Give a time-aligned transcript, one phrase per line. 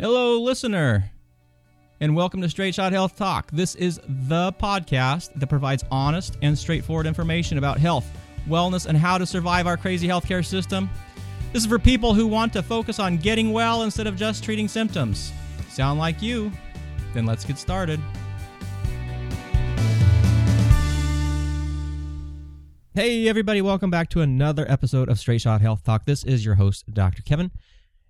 [0.00, 1.08] Hello, listener,
[2.00, 3.48] and welcome to Straight Shot Health Talk.
[3.52, 8.04] This is the podcast that provides honest and straightforward information about health,
[8.48, 10.90] wellness, and how to survive our crazy healthcare system.
[11.52, 14.66] This is for people who want to focus on getting well instead of just treating
[14.66, 15.32] symptoms.
[15.68, 16.50] Sound like you?
[17.12, 18.00] Then let's get started.
[22.94, 26.04] Hey, everybody, welcome back to another episode of Straight Shot Health Talk.
[26.04, 27.22] This is your host, Dr.
[27.22, 27.52] Kevin.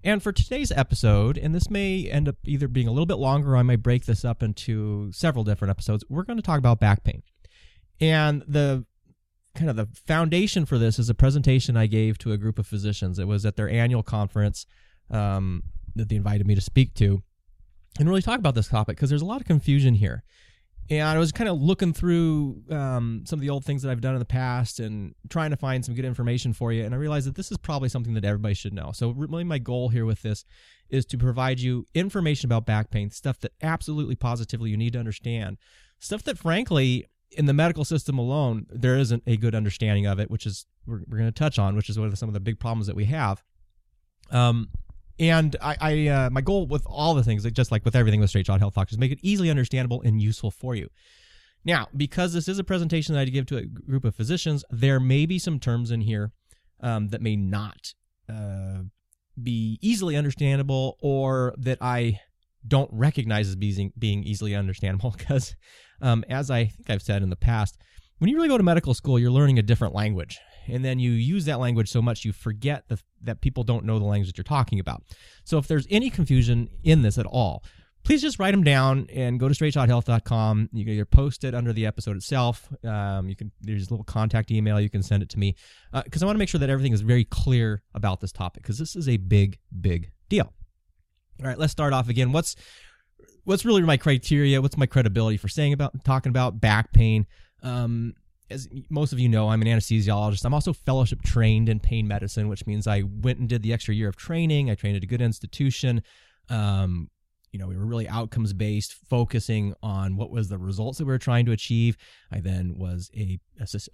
[0.05, 3.55] And for today's episode, and this may end up either being a little bit longer
[3.55, 6.79] or I may break this up into several different episodes, we're going to talk about
[6.79, 7.23] back pain.
[8.03, 8.85] And the
[9.55, 12.67] kind of the foundation for this is a presentation I gave to a group of
[12.67, 13.19] physicians.
[13.19, 14.67] It was at their annual conference
[15.11, 15.63] um,
[15.97, 17.23] that they invited me to speak to
[17.99, 20.23] and really talk about this topic because there's a lot of confusion here
[20.91, 24.01] and I was kind of looking through um, some of the old things that I've
[24.01, 26.85] done in the past and trying to find some good information for you.
[26.85, 28.93] And I realized that this is probably something that everybody should know.
[28.93, 30.45] So, really, my goal here with this
[30.91, 34.99] is to provide you information about back pain, stuff that absolutely positively you need to
[34.99, 35.57] understand,
[35.99, 40.31] stuff that, frankly, in the medical system alone, there isn't a good understanding of it,
[40.31, 42.41] which is we're, we're going to touch on, which is one of some of the
[42.41, 43.43] big problems that we have.
[44.31, 44.69] Um,
[45.19, 48.31] and I, I uh, my goal with all the things, just like with everything with
[48.31, 50.89] Straight Shot Health Talk, is make it easily understandable and useful for you.
[51.65, 55.01] Now, because this is a presentation that I give to a group of physicians, there
[55.01, 56.33] may be some terms in here
[56.81, 57.95] um, that may not
[58.29, 58.83] uh,
[59.43, 62.21] be easily understandable or that I
[62.67, 65.15] don't recognize as being, being easily understandable.
[65.19, 65.55] Because,
[66.03, 67.79] um, as I think I've said in the past,
[68.19, 71.11] when you really go to medical school, you're learning a different language and then you
[71.11, 74.39] use that language so much you forget the, that people don't know the language that
[74.39, 75.03] you're talking about.
[75.45, 77.65] So if there's any confusion in this at all,
[78.05, 80.69] please just write them down and go to straightshothealth.com.
[80.73, 82.69] You can either post it under the episode itself.
[82.85, 84.81] Um, you can there's a little contact email.
[84.81, 85.57] You can send it to me
[86.05, 88.63] because uh, I want to make sure that everything is very clear about this topic
[88.63, 90.53] because this is a big, big deal.
[91.41, 92.31] All right, let's start off again.
[92.31, 92.55] What's
[93.45, 94.61] what's really my criteria?
[94.63, 97.27] What's my credibility for saying about talking about back pain?
[97.63, 98.15] Um,
[98.51, 100.45] as most of you know, I'm an anesthesiologist.
[100.45, 103.95] I'm also fellowship trained in pain medicine, which means I went and did the extra
[103.95, 104.71] year of training.
[104.71, 106.03] I trained at a good institution.
[106.49, 107.11] Um,
[107.53, 111.13] you know, we were really outcomes based, focusing on what was the results that we
[111.13, 111.97] were trying to achieve.
[112.33, 113.39] I then was a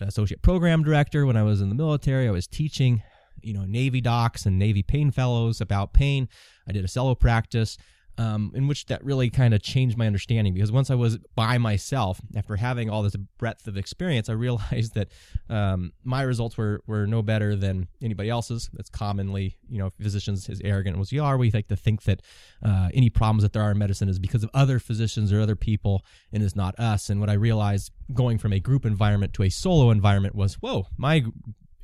[0.00, 2.27] associate program director when I was in the military.
[2.27, 3.03] I was teaching,
[3.43, 6.27] you know, Navy docs and Navy pain fellows about pain.
[6.66, 7.77] I did a cello practice
[8.21, 11.57] um, in which that really kind of changed my understanding because once I was by
[11.57, 15.09] myself, after having all this breadth of experience, I realized that
[15.49, 18.69] um, my results were were no better than anybody else's.
[18.75, 22.21] That's commonly, you know, physicians as arrogant as we are, we like to think that
[22.63, 25.57] uh, any problems that there are in medicine is because of other physicians or other
[25.57, 27.09] people and is not us.
[27.09, 30.89] And what I realized going from a group environment to a solo environment was, whoa,
[30.99, 31.25] my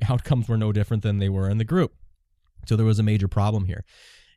[0.07, 1.95] outcomes were no different than they were in the group.
[2.67, 3.83] So there was a major problem here.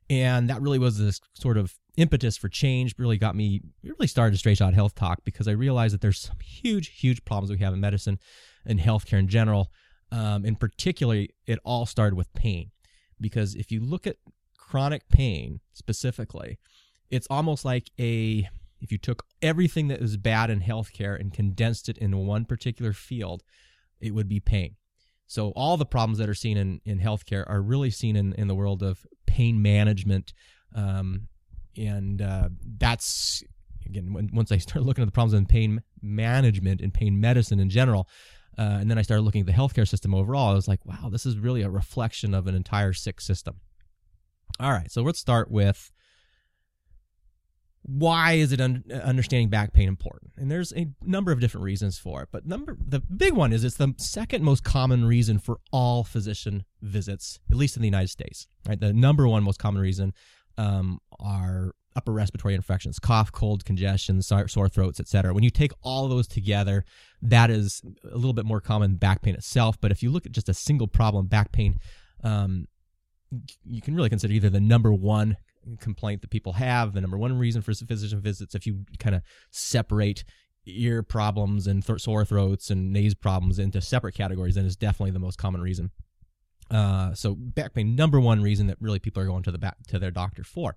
[0.09, 4.35] And that really was this sort of impetus for change really got me really started
[4.35, 7.59] a straight shot health talk because I realized that there's some huge, huge problems we
[7.65, 8.19] have in medicine
[8.65, 9.71] and healthcare in general.
[10.13, 12.71] Um, in particular, it all started with pain.
[13.21, 14.17] Because if you look at
[14.57, 16.59] chronic pain specifically,
[17.11, 18.49] it's almost like a
[18.81, 22.93] if you took everything that is bad in healthcare and condensed it into one particular
[22.93, 23.43] field,
[24.01, 24.77] it would be pain.
[25.27, 28.49] So all the problems that are seen in, in healthcare are really seen in, in
[28.49, 30.33] the world of pain management
[30.75, 31.29] um,
[31.77, 32.49] and uh,
[32.79, 33.43] that's
[33.87, 37.61] again when, once I started looking at the problems in pain management and pain medicine
[37.61, 38.09] in general,
[38.59, 40.51] uh, and then I started looking at the healthcare system overall.
[40.51, 43.57] I was like, wow, this is really a reflection of an entire sick system.
[44.59, 45.91] All right, so let's start with
[47.83, 50.33] why is it un- understanding back pain important?
[50.37, 53.65] And there's a number of different reasons for it, but number the big one is
[53.65, 58.09] it's the second most common reason for all physician visits, at least in the United
[58.09, 58.47] States.
[58.69, 60.13] Right, the number one most common reason
[60.61, 65.33] um, are upper respiratory infections, cough, cold, congestion, sore throats, etc.
[65.33, 66.85] When you take all those together,
[67.23, 69.81] that is a little bit more common back pain itself.
[69.81, 71.79] But if you look at just a single problem, back pain,
[72.23, 72.67] um,
[73.65, 75.37] you can really consider either the number one
[75.81, 78.55] complaint that people have, the number one reason for physician visits.
[78.55, 80.25] If you kind of separate
[80.67, 85.13] ear problems and th- sore throats and nose problems into separate categories, then it's definitely
[85.13, 85.91] the most common reason.
[86.71, 89.77] Uh, so back pain, number one reason that really people are going to the back
[89.89, 90.77] to their doctor for.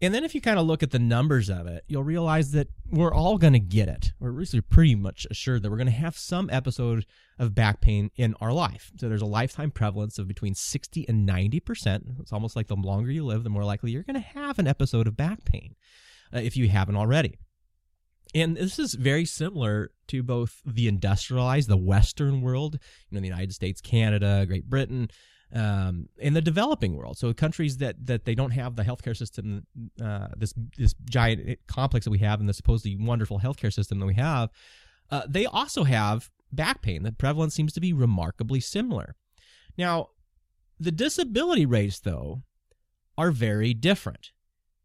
[0.00, 2.68] And then if you kind of look at the numbers of it, you'll realize that
[2.88, 4.12] we're all going to get it.
[4.20, 7.04] We're really pretty much assured that we're going to have some episode
[7.36, 8.92] of back pain in our life.
[8.96, 12.20] So there's a lifetime prevalence of between 60 and 90%.
[12.20, 14.68] It's almost like the longer you live, the more likely you're going to have an
[14.68, 15.74] episode of back pain
[16.32, 17.36] uh, if you haven't already.
[18.34, 22.78] And this is very similar to both the industrialized, the Western world,
[23.08, 25.08] you know, the United States, Canada, Great Britain,
[25.54, 27.16] um, in the developing world.
[27.16, 29.66] So countries that that they don't have the healthcare system,
[30.02, 34.06] uh, this this giant complex that we have, and the supposedly wonderful healthcare system that
[34.06, 34.50] we have,
[35.10, 37.02] uh, they also have back pain.
[37.02, 39.16] The prevalence seems to be remarkably similar.
[39.76, 40.08] Now,
[40.78, 42.42] the disability rates, though,
[43.16, 44.32] are very different.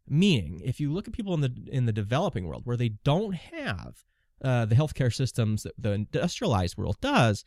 [0.06, 3.34] Meaning, if you look at people in the in the developing world where they don't
[3.34, 4.04] have
[4.42, 7.44] uh, the healthcare systems that the industrialized world does,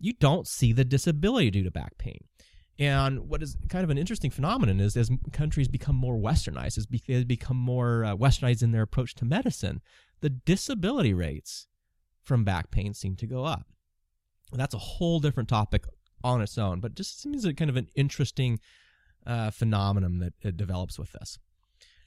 [0.00, 2.24] you don't see the disability due to back pain.
[2.80, 6.86] And what is kind of an interesting phenomenon is as countries become more westernized, as
[7.06, 9.82] they become more uh, westernized in their approach to medicine,
[10.20, 11.68] the disability rates
[12.22, 13.66] from back pain seem to go up.
[14.52, 15.84] That's a whole different topic
[16.24, 18.58] on its own, but just seems like kind of an interesting
[19.26, 21.38] uh, phenomenon that it develops with this.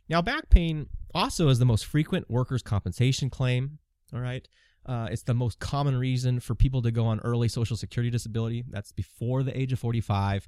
[0.10, 3.80] Now, back pain also is the most frequent workers' compensation claim.
[4.14, 4.48] All right.
[4.86, 8.66] Uh, it's the most common reason for people to go on early Social Security disability.
[8.70, 10.48] That's before the age of 45.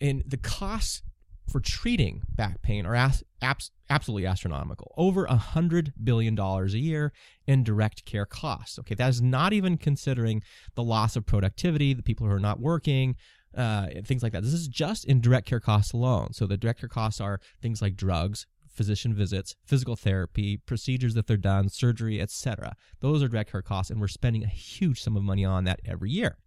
[0.00, 1.02] And the costs
[1.48, 7.12] for treating back pain are as, abs, absolutely astronomical over a $100 billion a year
[7.46, 8.78] in direct care costs.
[8.78, 10.42] Okay, that is not even considering
[10.74, 13.16] the loss of productivity, the people who are not working,
[13.56, 14.42] uh, things like that.
[14.42, 16.32] This is just in direct care costs alone.
[16.32, 18.46] So the direct care costs are things like drugs,
[18.78, 22.74] physician visits, physical therapy, procedures that they're done, surgery, etc.
[23.00, 25.80] Those are direct care costs, and we're spending a huge sum of money on that
[25.84, 26.38] every year.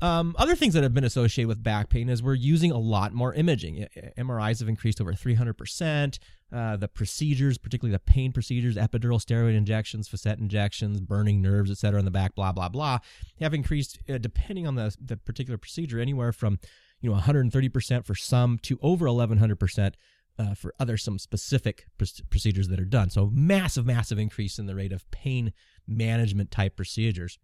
[0.00, 3.12] Um, other things that have been associated with back pain is we're using a lot
[3.12, 3.86] more imaging.
[4.18, 6.18] MRIs have increased over 300%.
[6.52, 11.78] Uh, the procedures, particularly the pain procedures, epidural steroid injections, facet injections, burning nerves, et
[11.78, 12.98] cetera, in the back, blah, blah, blah,
[13.40, 16.58] have increased, uh, depending on the, the particular procedure, anywhere from
[17.04, 19.94] you know 130% for some to over 1100%
[20.38, 23.10] uh, for other some specific pr- procedures that are done.
[23.10, 25.52] So massive, massive increase in the rate of pain
[25.86, 27.38] management type procedures.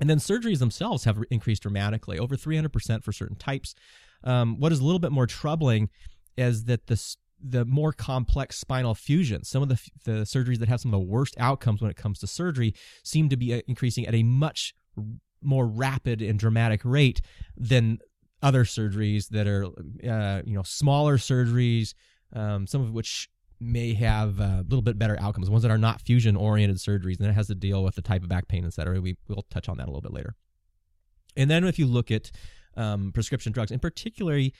[0.00, 3.74] And then surgeries themselves have increased dramatically, over 300% for certain types.
[4.24, 5.90] Um, what is a little bit more troubling
[6.36, 10.80] is that the the more complex spinal fusions, some of the, the surgeries that have
[10.80, 12.72] some of the worst outcomes when it comes to surgery,
[13.02, 14.74] seem to be uh, increasing at a much
[15.42, 17.20] more rapid and dramatic rate
[17.56, 17.98] than
[18.42, 19.66] other surgeries that are,
[20.08, 21.94] uh, you know, smaller surgeries,
[22.32, 23.28] um, some of which
[23.60, 27.28] may have a little bit better outcomes, ones that are not fusion oriented surgeries, and
[27.28, 29.00] it has to deal with the type of back pain, et cetera.
[29.00, 30.34] We, we'll touch on that a little bit later.
[31.36, 32.32] And then if you look at
[32.76, 34.52] um, prescription drugs, and particularly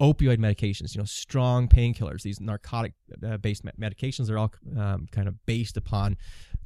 [0.00, 2.92] opioid medications, you know, strong painkillers, these narcotic
[3.26, 6.16] uh, based medications are all um, kind of based upon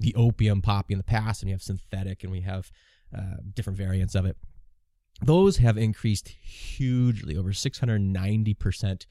[0.00, 2.70] the opium poppy in the past, and you have synthetic, and we have
[3.16, 4.36] uh, different variants of it.
[5.22, 9.06] Those have increased hugely, over 690%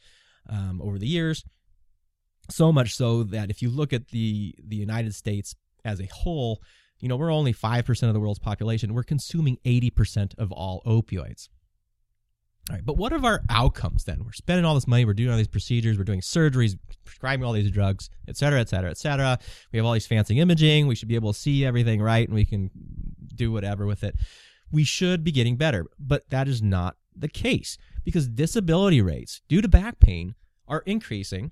[0.50, 1.44] um, over the years.
[2.50, 5.56] So much so that if you look at the the United States
[5.86, 6.62] as a whole,
[7.00, 8.94] you know, we're only 5% of the world's population.
[8.94, 11.50] We're consuming 80% of all opioids.
[12.70, 14.24] All right, but what are our outcomes then?
[14.24, 17.52] We're spending all this money, we're doing all these procedures, we're doing surgeries, prescribing all
[17.52, 19.38] these drugs, et cetera, et cetera, et cetera.
[19.74, 22.34] We have all these fancy imaging, we should be able to see everything right, and
[22.34, 22.72] we can
[23.36, 24.16] do whatever with it.
[24.72, 29.62] We should be getting better, but that is not the case because disability rates due
[29.62, 30.36] to back pain
[30.68, 31.52] are increasing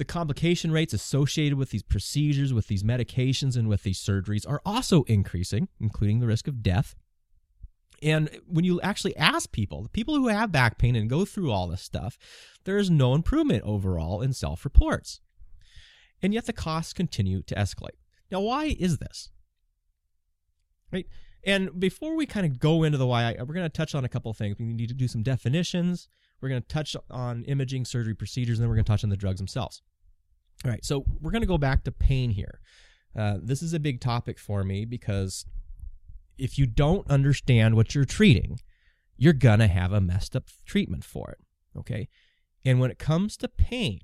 [0.00, 4.62] the complication rates associated with these procedures, with these medications, and with these surgeries are
[4.64, 6.96] also increasing, including the risk of death.
[8.02, 11.50] And when you actually ask people, the people who have back pain and go through
[11.50, 12.16] all this stuff,
[12.64, 15.20] there is no improvement overall in self reports.
[16.22, 17.98] And yet the costs continue to escalate.
[18.30, 19.30] Now, why is this?
[20.90, 21.06] Right?
[21.44, 24.08] And before we kind of go into the why, we're going to touch on a
[24.08, 24.56] couple things.
[24.58, 26.08] We need to do some definitions.
[26.40, 29.10] We're going to touch on imaging, surgery procedures, and then we're going to touch on
[29.10, 29.82] the drugs themselves.
[30.64, 32.60] All right, so we're going to go back to pain here.
[33.16, 35.46] Uh, this is a big topic for me because
[36.38, 38.60] if you don't understand what you're treating,
[39.16, 41.78] you're going to have a messed up treatment for it.
[41.78, 42.08] Okay.
[42.64, 44.00] And when it comes to pain,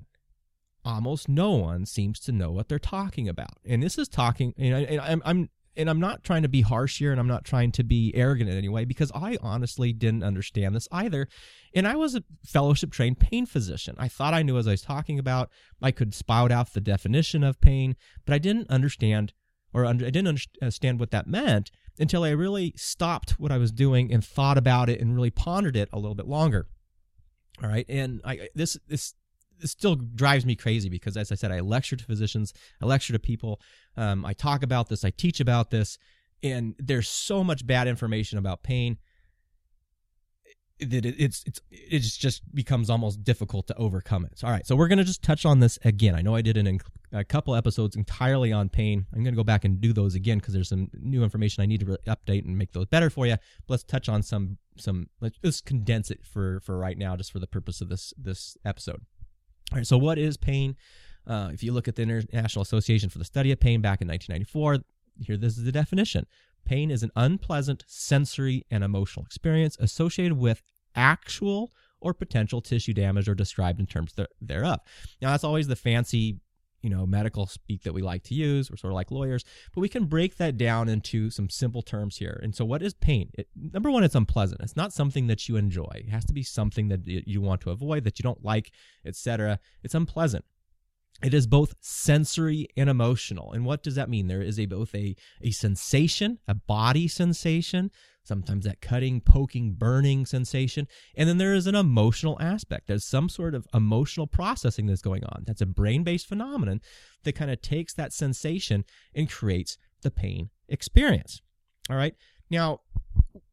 [0.84, 3.58] almost no one seems to know what they're talking about.
[3.64, 6.98] And this is talking, and, I, am I'm and I'm not trying to be harsh
[6.98, 10.22] here and I'm not trying to be arrogant in any way because I honestly didn't
[10.22, 11.28] understand this either.
[11.74, 13.94] And I was a fellowship trained pain physician.
[13.98, 15.50] I thought I knew as I was talking about.
[15.82, 19.32] I could spout out the definition of pain, but I didn't understand
[19.72, 23.72] or under, I didn't understand what that meant until I really stopped what I was
[23.72, 26.66] doing and thought about it and really pondered it a little bit longer.
[27.62, 27.86] All right.
[27.88, 29.14] And I, this, this,
[29.60, 33.12] it still drives me crazy because, as I said, I lecture to physicians, I lecture
[33.12, 33.60] to people,
[33.96, 35.98] um, I talk about this, I teach about this,
[36.42, 38.98] and there's so much bad information about pain.
[40.78, 44.38] that it's it's it just becomes almost difficult to overcome it.
[44.38, 46.14] So, all right, so we're going to just touch on this again.
[46.14, 46.78] I know I did an,
[47.12, 49.06] a couple episodes entirely on pain.
[49.14, 51.66] I'm going to go back and do those again because there's some new information I
[51.66, 53.36] need to update and make those better for you.
[53.66, 55.08] But let's touch on some some.
[55.22, 58.58] Let's just condense it for for right now, just for the purpose of this this
[58.62, 59.00] episode.
[59.72, 60.76] All right, so what is pain?
[61.26, 64.08] Uh, if you look at the International Association for the Study of Pain back in
[64.08, 64.78] 1994,
[65.24, 66.26] here this is the definition
[66.64, 70.62] Pain is an unpleasant sensory and emotional experience associated with
[70.94, 74.80] actual or potential tissue damage or described in terms thereof.
[75.22, 76.40] Now, that's always the fancy,
[76.86, 78.70] you know, medical speak that we like to use.
[78.70, 82.18] We're sort of like lawyers, but we can break that down into some simple terms
[82.18, 82.38] here.
[82.42, 83.30] And so, what is pain?
[83.34, 84.60] It, number one, it's unpleasant.
[84.62, 85.90] It's not something that you enjoy.
[85.94, 88.70] It has to be something that you want to avoid, that you don't like,
[89.04, 89.58] etc.
[89.82, 90.44] It's unpleasant
[91.22, 93.52] it is both sensory and emotional.
[93.52, 94.26] And what does that mean?
[94.26, 97.90] There is a both a, a sensation, a body sensation,
[98.22, 100.88] sometimes that cutting, poking, burning sensation.
[101.16, 102.88] And then there is an emotional aspect.
[102.88, 105.44] There's some sort of emotional processing that's going on.
[105.46, 106.80] That's a brain based phenomenon
[107.24, 111.40] that kind of takes that sensation and creates the pain experience.
[111.88, 112.14] All right.
[112.50, 112.80] Now,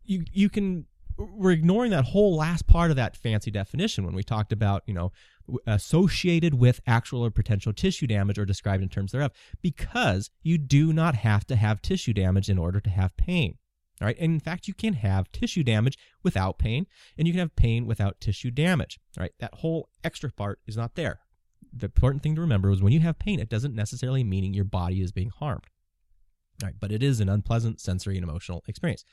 [0.03, 0.85] you, you can,
[1.17, 4.93] we're ignoring that whole last part of that fancy definition when we talked about, you
[4.93, 5.11] know,
[5.67, 10.93] associated with actual or potential tissue damage or described in terms thereof because you do
[10.93, 13.57] not have to have tissue damage in order to have pain.
[14.01, 14.17] All right.
[14.19, 17.85] And in fact, you can have tissue damage without pain, and you can have pain
[17.85, 18.99] without tissue damage.
[19.17, 19.33] All right.
[19.39, 21.19] That whole extra part is not there.
[21.71, 24.65] The important thing to remember is when you have pain, it doesn't necessarily mean your
[24.65, 25.67] body is being harmed.
[26.61, 26.75] All right.
[26.79, 29.05] But it is an unpleasant sensory and emotional experience.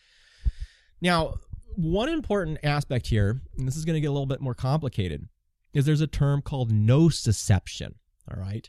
[1.01, 1.35] Now,
[1.81, 5.29] one important aspect here, and this is going to get a little bit more complicated,
[5.73, 7.95] is there's a term called nociception.
[8.31, 8.69] All right.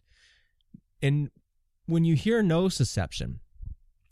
[1.01, 1.29] And
[1.85, 3.39] when you hear nociception,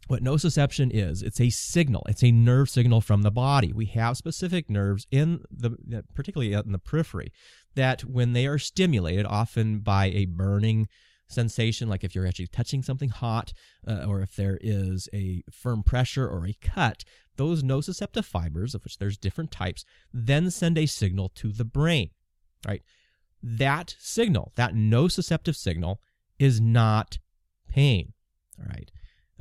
[0.08, 2.04] what nociception is, it's a signal.
[2.10, 3.72] It's a nerve signal from the body.
[3.72, 7.32] We have specific nerves in the, particularly in the periphery,
[7.76, 10.88] that when they are stimulated, often by a burning
[11.28, 13.54] sensation, like if you're actually touching something hot,
[13.88, 17.04] uh, or if there is a firm pressure or a cut,
[17.40, 22.12] those nociceptive fibers, of which there's different types, then send a signal to the brain
[22.68, 22.84] right?
[23.42, 26.02] That signal, that nociceptive signal,
[26.38, 27.20] is not
[27.70, 28.14] pain.
[28.60, 28.92] All right.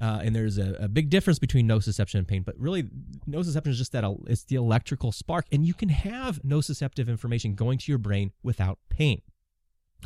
[0.00, 2.84] Uh, and there's a, a, big difference between nociception and pain, but really,
[3.28, 7.78] nociception is just that it's the electrical spark, and you can have nociceptive information going
[7.78, 9.22] to your brain without pain.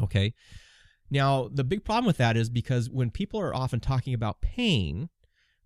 [0.00, 0.32] Okay.
[1.10, 5.10] Now, the big problem with that is because when people are often talking about pain,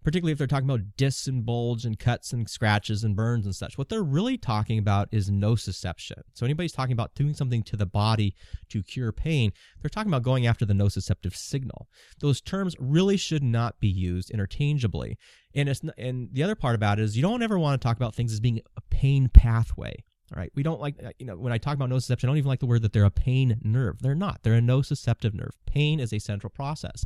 [0.06, 3.56] particularly if they're talking about discs and bulge and cuts and scratches and burns and
[3.56, 3.76] such.
[3.76, 6.22] What they're really talking about is nociception.
[6.32, 8.36] So anybody's talking about doing something to the body
[8.68, 9.50] to cure pain,
[9.82, 11.88] they're talking about going after the nociceptive signal.
[12.20, 15.18] Those terms really should not be used interchangeably.
[15.56, 17.96] And it's and the other part about it is you don't ever want to talk
[17.96, 20.04] about things as being a pain pathway.
[20.34, 20.50] All right.
[20.56, 22.58] We don't like, uh, you know, when I talk about nociception, I don't even like
[22.58, 24.02] the word that they're a pain nerve.
[24.02, 24.42] They're not.
[24.42, 25.52] They're a nociceptive nerve.
[25.66, 27.04] Pain is a central process.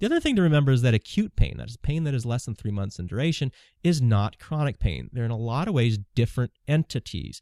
[0.00, 2.44] The other thing to remember is that acute pain, that is pain that is less
[2.44, 5.08] than three months in duration, is not chronic pain.
[5.12, 7.40] They're in a lot of ways different entities.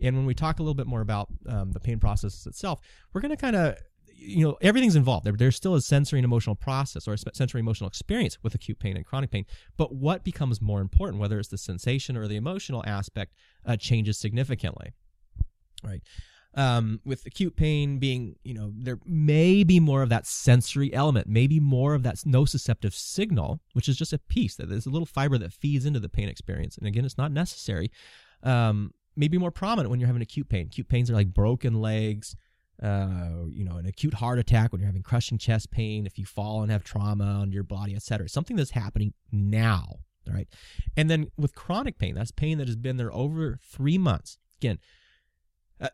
[0.00, 2.80] And when we talk a little bit more about um, the pain process itself,
[3.12, 3.76] we're going to kind of
[4.20, 5.24] you know everything's involved.
[5.24, 8.78] There there's still a sensory and emotional process or a sensory emotional experience with acute
[8.78, 9.46] pain and chronic pain.
[9.76, 13.34] But what becomes more important whether it's the sensation or the emotional aspect
[13.64, 14.92] uh, changes significantly
[15.84, 16.02] right?
[16.54, 21.28] Um, with acute pain being you know there may be more of that sensory element
[21.28, 25.06] maybe more of that nociceptive signal which is just a piece that there's a little
[25.06, 26.76] fiber that feeds into the pain experience.
[26.78, 27.90] And again it's not necessary.
[28.42, 30.66] Um, maybe more prominent when you're having acute pain.
[30.66, 32.34] Acute pains are like broken legs
[32.82, 36.24] uh, you know, an acute heart attack, when you're having crushing chest pain, if you
[36.24, 38.28] fall and have trauma on your body, et cetera.
[38.28, 40.48] Something that's happening now, right?
[40.96, 44.38] And then with chronic pain, that's pain that has been there over three months.
[44.60, 44.78] Again,
[45.80, 45.88] uh,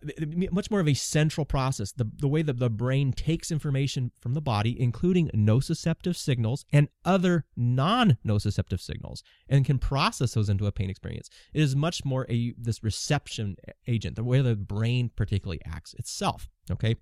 [0.50, 1.92] much more of a central process.
[1.92, 6.88] The, the way that the brain takes information from the body, including nociceptive signals and
[7.04, 11.28] other non nociceptive signals, and can process those into a pain experience.
[11.52, 16.48] It is much more a this reception agent, the way the brain particularly acts itself.
[16.70, 16.96] Okay.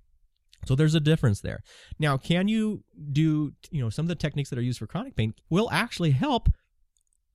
[0.64, 1.62] So there's a difference there.
[1.98, 5.16] Now, can you do, you know, some of the techniques that are used for chronic
[5.16, 6.48] pain will actually help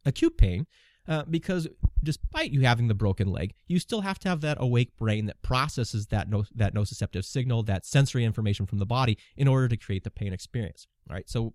[0.06, 0.66] acute pain
[1.08, 1.68] uh, because
[2.04, 5.42] despite you having the broken leg, you still have to have that awake brain that
[5.42, 9.78] processes that no, that nociceptive signal, that sensory information from the body in order to
[9.78, 10.88] create the pain experience.
[11.10, 11.54] All right, so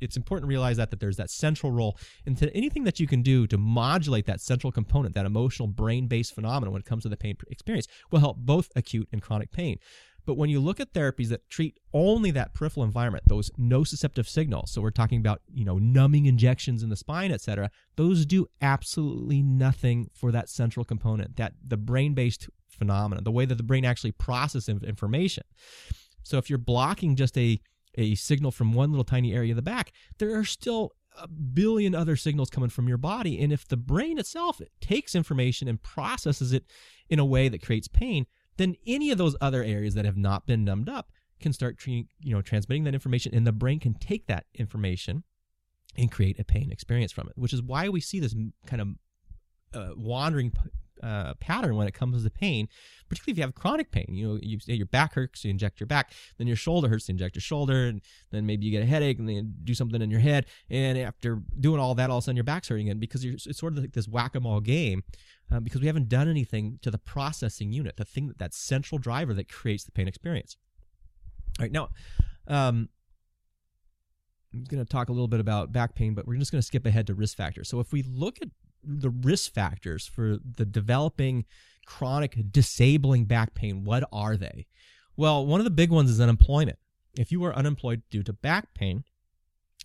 [0.00, 3.20] it's important to realize that that there's that central role into anything that you can
[3.20, 7.16] do to modulate that central component, that emotional brain-based phenomenon when it comes to the
[7.16, 9.78] pain experience, will help both acute and chronic pain.
[10.28, 14.70] But when you look at therapies that treat only that peripheral environment, those nociceptive signals,
[14.70, 18.46] so we're talking about, you know, numbing injections in the spine, et cetera, those do
[18.60, 23.86] absolutely nothing for that central component, that the brain-based phenomenon, the way that the brain
[23.86, 25.44] actually processes information.
[26.24, 27.58] So if you're blocking just a
[27.94, 31.94] a signal from one little tiny area of the back, there are still a billion
[31.94, 33.40] other signals coming from your body.
[33.40, 36.64] And if the brain itself it takes information and processes it
[37.08, 38.26] in a way that creates pain,
[38.58, 41.10] then any of those other areas that have not been numbed up
[41.40, 45.24] can start you know transmitting that information and the brain can take that information
[45.96, 48.34] and create a pain experience from it which is why we see this
[48.66, 48.88] kind of
[49.74, 50.52] uh, wandering
[51.02, 52.68] uh, pattern when it comes to pain,
[53.08, 54.06] particularly if you have chronic pain.
[54.10, 57.12] You know, you your back hurts, you inject your back, then your shoulder hurts, you
[57.12, 58.00] inject your shoulder, and
[58.30, 61.42] then maybe you get a headache, and then do something in your head, and after
[61.58, 63.80] doing all that, all of a sudden your back's hurting again because it's sort of
[63.80, 65.02] like this whack a mole game.
[65.50, 68.98] Uh, because we haven't done anything to the processing unit, the thing that that central
[68.98, 70.58] driver that creates the pain experience.
[71.58, 71.88] All right, now
[72.46, 72.90] um,
[74.52, 76.66] I'm going to talk a little bit about back pain, but we're just going to
[76.66, 77.68] skip ahead to risk factors.
[77.68, 78.48] So if we look at
[78.82, 81.44] the risk factors for the developing
[81.86, 84.66] chronic disabling back pain, what are they?
[85.16, 86.78] Well, one of the big ones is unemployment.
[87.16, 89.04] If you are unemployed due to back pain,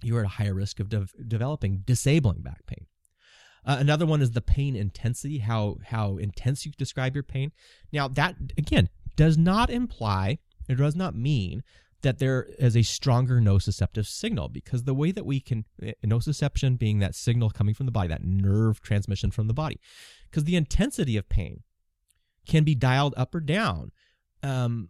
[0.02, 2.88] you are at a higher risk of de- developing disabling back pain.
[3.66, 7.52] Uh, another one is the pain intensity, how how intense you describe your pain.
[7.92, 11.64] Now that again does not imply, it does not mean
[12.04, 16.78] that there is a stronger nociceptive signal because the way that we can eh, nociception
[16.78, 19.80] being that signal coming from the body that nerve transmission from the body
[20.30, 21.64] because the intensity of pain
[22.48, 23.92] can be dialed up or down
[24.44, 24.90] um,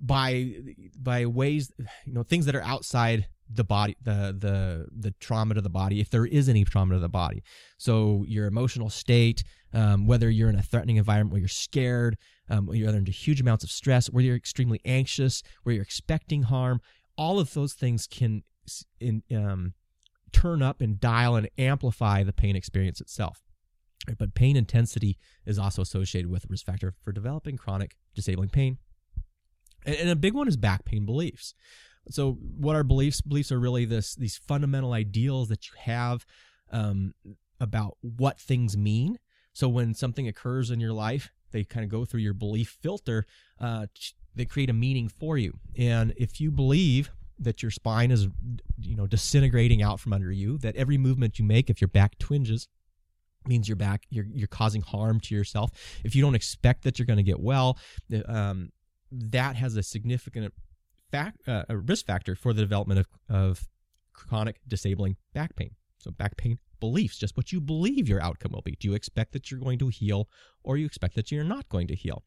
[0.00, 0.54] by
[0.98, 1.70] by ways
[2.04, 6.00] you know things that are outside the body the the the trauma to the body
[6.00, 7.42] if there is any trauma to the body.
[7.78, 9.44] So your emotional state
[9.74, 12.16] um, whether you're in a threatening environment where you're scared
[12.48, 16.44] um, where you're under huge amounts of stress where you're extremely anxious where you're expecting
[16.44, 16.80] harm
[17.16, 18.42] all of those things can
[19.00, 19.74] in, um,
[20.32, 23.42] turn up and dial and amplify the pain experience itself.
[24.18, 28.78] But pain intensity is also associated with a risk factor for developing chronic disabling pain.
[29.84, 31.54] And, and a big one is back pain beliefs
[32.10, 36.26] so what our beliefs beliefs are really this these fundamental ideals that you have
[36.70, 37.14] um,
[37.60, 39.18] about what things mean.
[39.52, 43.26] So when something occurs in your life they kind of go through your belief filter
[43.60, 43.86] uh,
[44.34, 45.58] they create a meaning for you.
[45.76, 48.28] And if you believe that your spine is
[48.78, 52.18] you know disintegrating out from under you that every movement you make if your back
[52.18, 52.68] twinges
[53.46, 55.70] means you're back you're, you're causing harm to yourself.
[56.04, 57.78] If you don't expect that you're going to get well
[58.26, 58.70] um,
[59.10, 60.52] that has a significant
[61.14, 63.68] uh, a risk factor for the development of, of
[64.12, 65.72] chronic disabling back pain.
[65.98, 68.76] So back pain beliefs, just what you believe your outcome will be.
[68.80, 70.28] Do you expect that you're going to heal
[70.64, 72.24] or you expect that you're not going to heal?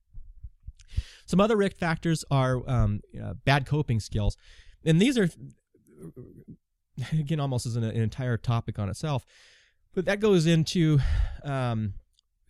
[1.25, 4.37] Some other risk factors are um, uh, bad coping skills.
[4.85, 5.29] And these are,
[7.11, 9.25] again, almost as an, an, entire topic on itself.
[9.93, 10.99] But that goes into
[11.43, 11.95] um,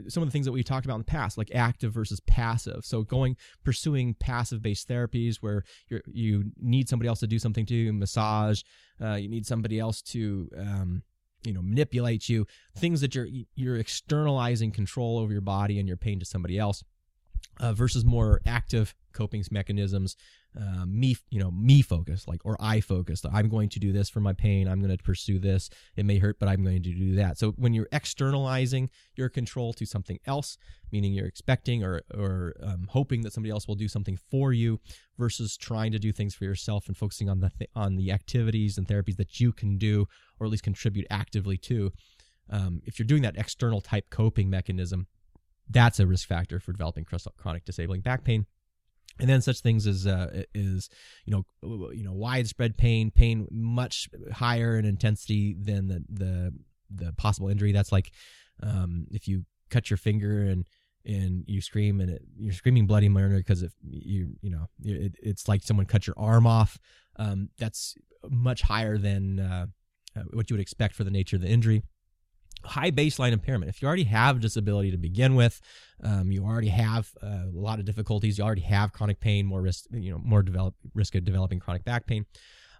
[0.08, 2.84] some of the things that we've talked about in the past, like active versus passive.
[2.84, 7.65] So going pursuing passive based therapies where you you need somebody else to do something
[7.65, 8.62] to you, massage,
[9.01, 11.03] uh, you need somebody else to um,
[11.43, 12.45] you know manipulate you,
[12.77, 16.84] things that you're you're externalizing control over your body and your pain to somebody else
[17.60, 20.15] uh, versus more active coping mechanisms
[20.58, 24.10] uh, me you know me focused like or i focused i'm going to do this
[24.10, 24.68] for my pain.
[24.68, 25.70] I'm going to pursue this.
[25.96, 27.38] It may hurt but i'm going to do that.
[27.38, 30.58] So when you're externalizing your control to something else
[30.91, 34.80] meaning you're expecting or or um, hoping that somebody else will do something for you
[35.18, 38.78] versus trying to do things for yourself and focusing on the th- on the activities
[38.78, 40.08] and therapies that you can do
[40.39, 41.91] or at least contribute actively to
[42.50, 45.08] um, if you're doing that external type coping mechanism
[45.70, 47.06] that's a risk factor for developing
[47.38, 48.46] chronic disabling back pain
[49.19, 50.89] and then such things as uh, is
[51.25, 56.54] you know you know widespread pain pain much higher in intensity than the the,
[56.89, 57.71] the possible injury.
[57.71, 58.12] That's like
[58.62, 60.65] um, if you cut your finger and
[61.06, 65.15] and you scream and it, you're screaming bloody murder because if you you know it,
[65.21, 66.78] it's like someone cut your arm off.
[67.17, 67.95] Um, that's
[68.30, 69.67] much higher than uh,
[70.17, 71.84] uh what you would expect for the nature of the injury
[72.65, 73.69] high baseline impairment.
[73.69, 75.62] If you already have disability to begin with,
[76.04, 78.38] um, you already have uh, a lot of difficulties.
[78.38, 81.84] You already have chronic pain, more risk, you know, more develop risk of developing chronic
[81.84, 82.25] back pain.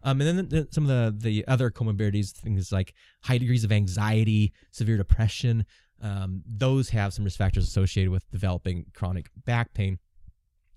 [0.04, 2.94] Um, and then the, some of the the other comorbidities, things like
[3.24, 5.66] high degrees of anxiety, severe depression,
[6.02, 9.98] um, those have some risk factors associated with developing chronic back pain.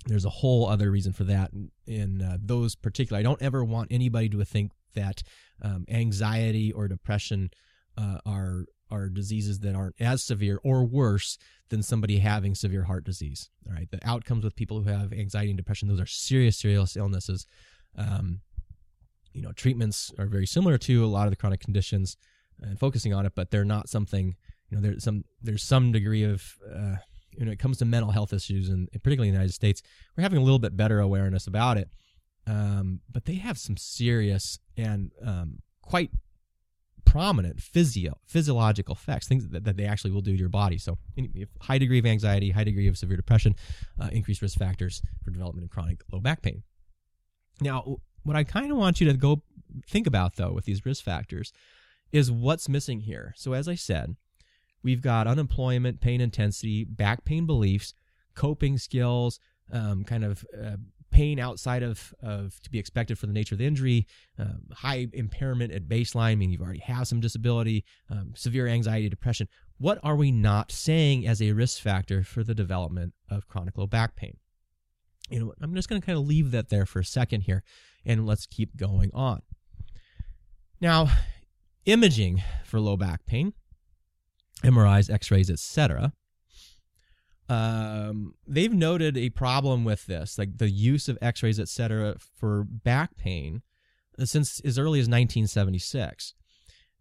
[0.06, 1.52] There's a whole other reason for that.
[1.52, 5.22] In, in uh, those particular, I don't ever want anybody to think that
[5.60, 7.50] um, anxiety or depression
[7.98, 13.04] uh, are are diseases that aren't as severe or worse than somebody having severe heart
[13.04, 13.50] disease.
[13.66, 16.96] All right, the outcomes with people who have anxiety and depression; those are serious, serious
[16.96, 17.46] illnesses.
[17.96, 18.40] Um,
[19.32, 22.16] you know, treatments are very similar to a lot of the chronic conditions
[22.60, 24.36] and focusing on it, but they're not something.
[24.70, 26.42] You know, there's some there's some degree of
[26.74, 26.96] uh,
[27.36, 29.82] when it comes to mental health issues, and particularly in the United States,
[30.16, 31.88] we're having a little bit better awareness about it.
[32.46, 36.10] Um, but they have some serious and um, quite
[37.08, 40.78] prominent physio physiological effects, things that, that they actually will do to your body.
[40.78, 40.98] So,
[41.60, 43.54] high degree of anxiety, high degree of severe depression,
[44.00, 46.62] uh, increased risk factors for development of chronic low back pain.
[47.60, 49.42] Now, what I kind of want you to go
[49.88, 51.52] think about though with these risk factors
[52.12, 53.34] is what's missing here.
[53.36, 54.16] So, as I said,
[54.82, 57.94] we've got unemployment, pain intensity, back pain beliefs,
[58.34, 59.40] coping skills,
[59.72, 60.76] um, kind of uh,
[61.10, 64.06] pain outside of, of to be expected for the nature of the injury,
[64.38, 69.48] um, high impairment at baseline, meaning you've already have some disability, um, severe anxiety, depression.
[69.78, 73.86] What are we not saying as a risk factor for the development of chronic low
[73.86, 74.36] back pain?
[75.30, 77.62] You know, I'm just going to kind of leave that there for a second here,
[78.04, 79.42] and let's keep going on.
[80.80, 81.10] Now,
[81.84, 83.52] imaging for low back pain,
[84.64, 86.12] MRIs, X-rays, etc
[87.48, 92.64] um, they've noted a problem with this, like the use of X-rays, et cetera, for
[92.64, 93.62] back pain
[94.18, 96.34] uh, since as early as 1976.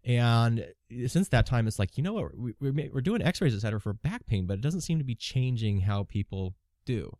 [0.04, 0.66] And
[1.06, 3.92] since that time, it's like you know what we, we're doing X-rays, et cetera, for
[3.92, 6.54] back pain, but it doesn't seem to be changing how people
[6.86, 7.10] do.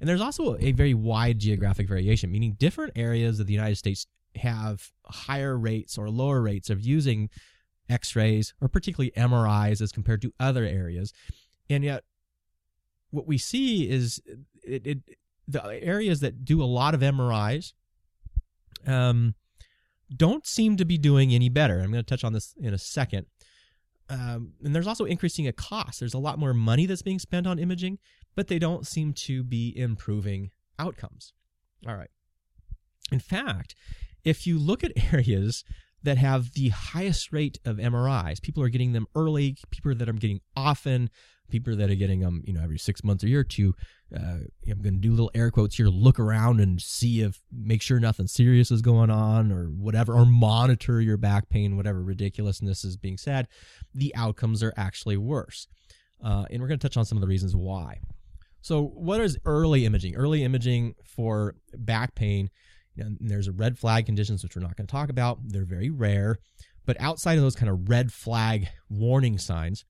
[0.00, 4.06] And there's also a very wide geographic variation, meaning different areas of the United States
[4.34, 7.30] have higher rates or lower rates of using
[7.88, 11.12] X-rays or particularly MRIs as compared to other areas.
[11.70, 12.04] And yet
[13.10, 14.20] what we see is
[14.62, 14.98] it, it
[15.48, 17.72] the areas that do a lot of MRIs
[18.86, 19.34] um,
[20.14, 21.80] don't seem to be doing any better.
[21.80, 23.26] I'm going to touch on this in a second.
[24.08, 26.00] Um, and there's also increasing a cost.
[26.00, 27.98] There's a lot more money that's being spent on imaging,
[28.36, 31.32] but they don't seem to be improving outcomes.
[31.86, 32.10] All right.
[33.10, 33.74] In fact,
[34.24, 35.64] if you look at areas
[36.02, 40.12] that have the highest rate of MRIs, people are getting them early, people that are
[40.12, 41.10] getting often,
[41.48, 43.74] people that are getting them, you know, every six months or year to,
[44.14, 47.82] uh, I'm going to do little air quotes here, look around and see if, make
[47.82, 52.84] sure nothing serious is going on or whatever, or monitor your back pain, whatever ridiculousness
[52.84, 53.48] is being said,
[53.94, 55.68] the outcomes are actually worse.
[56.24, 57.98] Uh, and we're going to touch on some of the reasons why.
[58.62, 60.16] So, what is early imaging?
[60.16, 62.50] Early imaging for back pain,
[62.96, 65.38] know, there's a red flag conditions, which we're not going to talk about.
[65.44, 66.38] They're very rare.
[66.84, 69.84] But outside of those kind of red flag warning signs,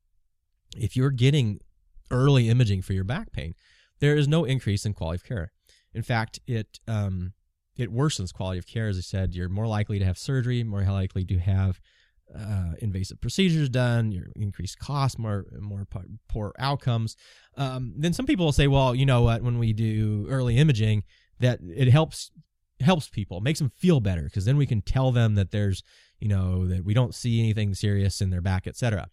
[0.79, 1.61] if you're getting
[2.11, 3.55] early imaging for your back pain,
[4.01, 5.53] there is no increase in quality of care.
[5.95, 7.33] In fact, it um,
[7.77, 8.89] it worsens quality of care.
[8.89, 11.81] As I said, you're more likely to have surgery, more likely to have
[12.35, 15.87] uh, invasive procedures done, your increased cost, more more
[16.29, 17.17] poor outcomes.
[17.57, 19.43] Um, then some people will say, well, you know what?
[19.43, 21.05] When we do early imaging,
[21.41, 22.31] that it helps
[22.81, 25.83] helps people, makes them feel better because then we can tell them that there's
[26.21, 29.09] you know that we don't see anything serious in their back, etc.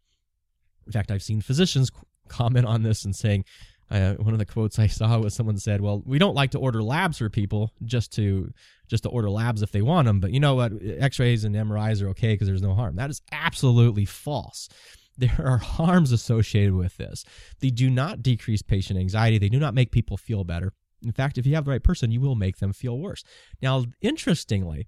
[0.86, 1.92] In fact, I've seen physicians
[2.28, 3.46] comment on this and saying,
[3.92, 6.60] uh, one of the quotes I saw was someone said, "Well, we don't like to
[6.60, 8.52] order labs for people just to
[8.88, 10.72] just to order labs if they want them, but you know what?
[10.82, 14.68] X-rays and MRIs are okay because there's no harm." That is absolutely false.
[15.16, 17.24] There are harms associated with this.
[17.60, 19.38] They do not decrease patient anxiety.
[19.38, 20.74] They do not make people feel better.
[21.04, 23.24] In fact, if you have the right person, you will make them feel worse.
[23.62, 24.88] Now, interestingly,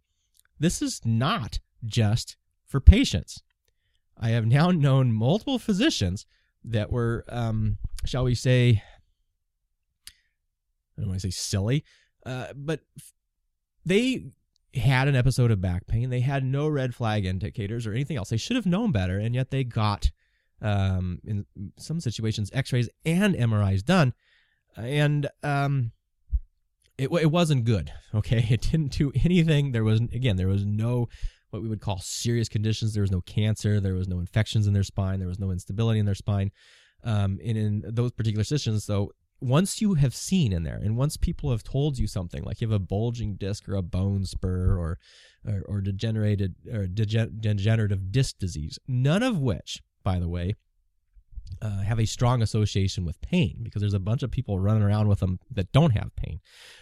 [0.59, 3.43] this is not just for patients.
[4.17, 6.25] I have now known multiple physicians
[6.63, 8.81] that were, um, shall we say,
[10.97, 11.83] I don't want to say silly,
[12.25, 12.81] uh, but
[13.85, 14.25] they
[14.73, 16.09] had an episode of back pain.
[16.09, 18.29] They had no red flag indicators or anything else.
[18.29, 20.11] They should have known better, and yet they got,
[20.61, 21.45] um, in
[21.77, 24.13] some situations, X-rays and MRIs done,
[24.77, 25.91] and um,
[26.97, 27.91] it it wasn't good.
[28.13, 29.71] Okay, it didn't do anything.
[29.71, 31.09] There was again, there was no
[31.55, 32.93] what we would call serious conditions.
[32.93, 35.99] There was no cancer, there was no infections in their spine, there was no instability
[35.99, 36.51] in their spine.
[37.03, 41.17] Um, and in those particular situations, though, once you have seen in there, and once
[41.17, 44.77] people have told you something, like you have a bulging disc or a bone spur
[44.77, 44.97] or
[45.47, 50.55] or, or degenerated or degen- degenerative disc disease, none of which, by the way,
[51.61, 55.07] uh, have a strong association with pain because there's a bunch of people running around
[55.07, 56.39] with them that don't have pain.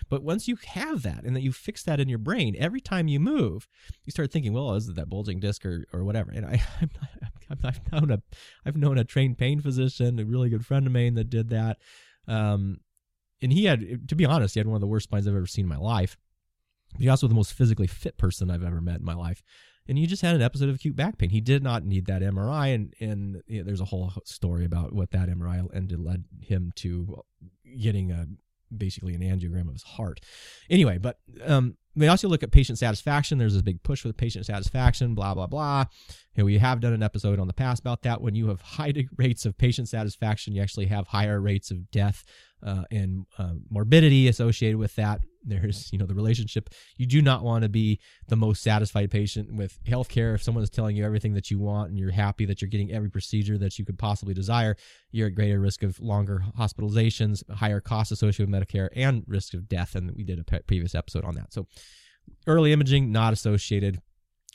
[0.10, 3.08] But once you have that and that you fix that in your brain, every time
[3.08, 3.68] you move,
[4.06, 6.32] you start thinking, well, is it that bulging disc or, or whatever?
[6.32, 6.62] And I,
[7.64, 8.22] I've known a,
[8.66, 11.78] I've known a trained pain physician, a really good friend of mine that did that.
[12.28, 12.80] Um,
[13.42, 15.48] and he had, to be honest, he had one of the worst spines I've ever
[15.48, 16.18] seen in my life.
[16.98, 19.44] He also the most physically fit person I've ever met in my life.
[19.88, 21.30] And you just had an episode of acute back pain.
[21.30, 24.93] He did not need that MRI, and and you know, there's a whole story about
[24.93, 27.24] what that MRI ended led him to
[27.78, 28.28] getting a
[28.76, 30.19] basically an angiogram of his heart.
[30.69, 33.38] Anyway, but um, we also look at patient satisfaction.
[33.38, 35.86] There's this big push with patient satisfaction, blah blah blah.
[36.36, 38.22] And we have done an episode on the past about that.
[38.22, 42.24] When you have high rates of patient satisfaction, you actually have higher rates of death
[42.65, 45.22] uh, and uh, morbidity associated with that.
[45.44, 46.70] There's, you know, the relationship.
[46.98, 50.36] You do not want to be the most satisfied patient with healthcare.
[50.36, 52.92] If someone is telling you everything that you want and you're happy that you're getting
[52.92, 54.76] every procedure that you could possibly desire,
[55.12, 59.68] you're at greater risk of longer hospitalizations, higher costs associated with Medicare, and risk of
[59.68, 59.96] death.
[59.96, 61.54] And we did a previous episode on that.
[61.54, 61.68] So,
[62.48, 64.02] early imaging not associated,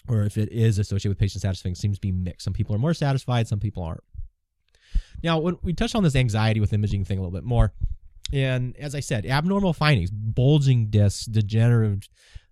[0.09, 2.45] or if it is associated with patient satisfaction, seems to be mixed.
[2.45, 4.03] Some people are more satisfied, some people aren't.
[5.23, 7.73] Now, when we touched on this anxiety with imaging thing a little bit more,
[8.33, 12.09] and as I said, abnormal findings, bulging discs, degenerative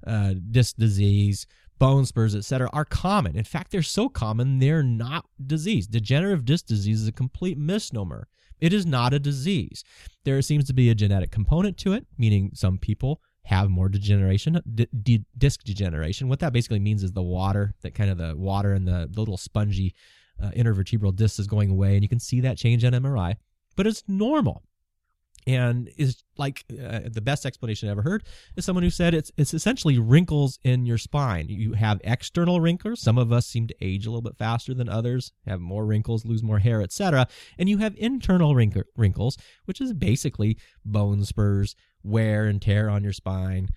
[0.07, 1.47] uh, disc disease,
[1.79, 3.37] bone spurs, etc., are common.
[3.37, 5.87] In fact, they're so common they're not disease.
[5.87, 8.29] Degenerative disc disease is a complete misnomer.
[8.61, 9.85] It is not a disease.
[10.25, 14.61] There seems to be a genetic component to it, meaning some people have more degeneration,
[14.75, 16.29] d- disc degeneration.
[16.29, 19.21] What that basically means is the water, that kind of the water and the, the
[19.21, 19.95] little spongy
[20.43, 23.37] uh, intervertebral disc is going away, and you can see that change on MRI.
[23.77, 24.63] But it's normal
[25.47, 28.25] and is like uh, the best explanation I ever heard
[28.57, 31.47] is someone who said it's it's essentially wrinkles in your spine.
[31.49, 33.01] You have external wrinkles.
[33.01, 36.25] Some of us seem to age a little bit faster than others, have more wrinkles,
[36.25, 37.29] lose more hair, etc.
[37.59, 43.13] And you have internal wrinkles, which is basically bone spurs, wear and tear on your
[43.13, 43.69] spine,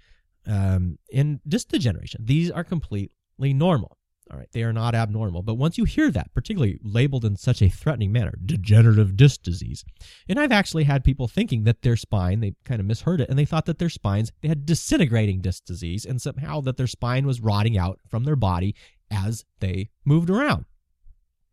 [0.47, 2.25] um, and degeneration.
[2.25, 3.98] These are completely normal.
[4.31, 5.41] All right, they are not abnormal.
[5.41, 9.83] But once you hear that, particularly labeled in such a threatening manner, degenerative disc disease,
[10.27, 13.39] and I've actually had people thinking that their spine, they kind of misheard it, and
[13.39, 17.25] they thought that their spines, they had disintegrating disc disease, and somehow that their spine
[17.25, 18.75] was rotting out from their body
[19.09, 20.65] as they moved around.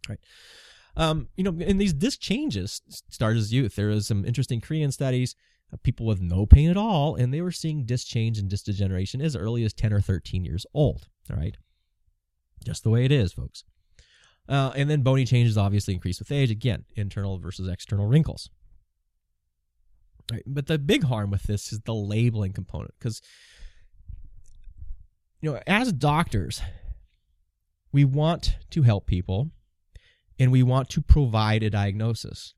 [0.08, 0.20] All right.
[0.96, 3.76] Um, you know, and these disc changes start as youth.
[3.76, 5.34] There was some interesting Korean studies,
[5.72, 8.64] uh, people with no pain at all, and they were seeing disc change and disc
[8.66, 11.08] degeneration as early as 10 or 13 years old.
[11.30, 11.56] All right.
[12.64, 13.64] Just the way it is, folks.
[14.48, 16.50] Uh, and then bony changes obviously increase with age.
[16.50, 18.50] Again, internal versus external wrinkles.
[20.30, 20.42] Right.
[20.46, 23.22] But the big harm with this is the labeling component because,
[25.40, 26.60] you know, as doctors,
[27.92, 29.50] we want to help people
[30.38, 32.54] and we want to provide a diagnosis.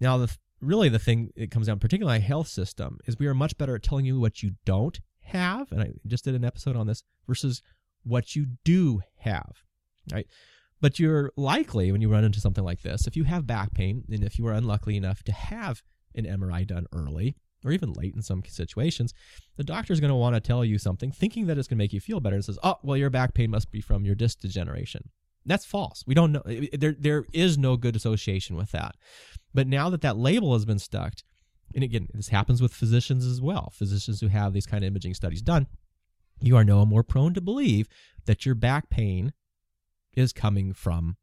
[0.00, 3.56] Now, the really the thing that comes down, particularly health system, is we are much
[3.58, 6.86] better at telling you what you don't have, and I just did an episode on
[6.86, 7.62] this, versus
[8.04, 9.62] what you do have,
[10.12, 10.26] right?
[10.80, 14.04] But you're likely, when you run into something like this, if you have back pain,
[14.10, 15.82] and if you are unlucky enough to have
[16.14, 19.14] an MRI done early, or even late in some situations,
[19.56, 21.82] the doctor is going to want to tell you something, thinking that it's going to
[21.82, 24.14] make you feel better, and says, "Oh, well, your back pain must be from your
[24.14, 25.10] disc degeneration."
[25.46, 26.04] That's false.
[26.06, 26.42] We don't know.
[26.46, 28.96] Eh, eh, there, there is no good association with that.
[29.52, 31.14] But now that that label has been stuck,
[31.74, 33.72] and again, this happens with physicians as well.
[33.74, 35.66] Physicians who have these kind of imaging studies done,
[36.40, 37.88] you are no more prone to believe
[38.26, 39.32] that your back pain
[40.14, 41.16] is coming from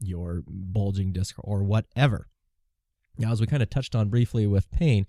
[0.00, 2.28] your bulging disc or whatever.
[3.18, 5.06] Now, as we kind of touched on briefly with pain,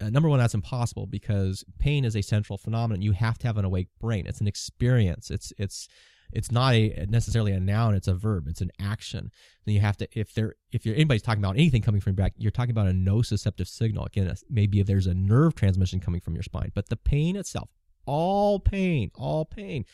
[0.00, 3.02] uh, number one, that's impossible because pain is a central phenomenon.
[3.02, 4.26] You have to have an awake brain.
[4.26, 5.30] It's an experience.
[5.30, 5.88] It's it's
[6.32, 7.94] it's not a necessarily a noun.
[7.94, 8.48] It's a verb.
[8.48, 9.30] It's an action.
[9.64, 12.16] Then you have to if there if you're anybody's talking about anything coming from your
[12.16, 14.04] back, you're talking about a nociceptive signal.
[14.06, 17.70] Again, maybe if there's a nerve transmission coming from your spine, but the pain itself
[18.08, 19.84] all pain, all pain.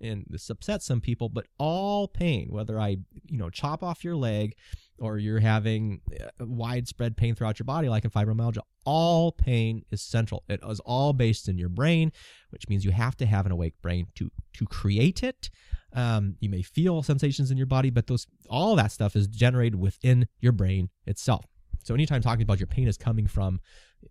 [0.00, 4.16] And this upsets some people, but all pain, whether I, you know, chop off your
[4.16, 4.56] leg
[4.98, 10.02] or you're having uh, widespread pain throughout your body, like in fibromyalgia, all pain is
[10.02, 10.42] central.
[10.48, 12.10] It is all based in your brain,
[12.50, 15.48] which means you have to have an awake brain to to create it.
[15.94, 19.78] Um, you may feel sensations in your body, but those all that stuff is generated
[19.78, 21.46] within your brain itself.
[21.84, 23.60] So anytime talking about your pain is coming from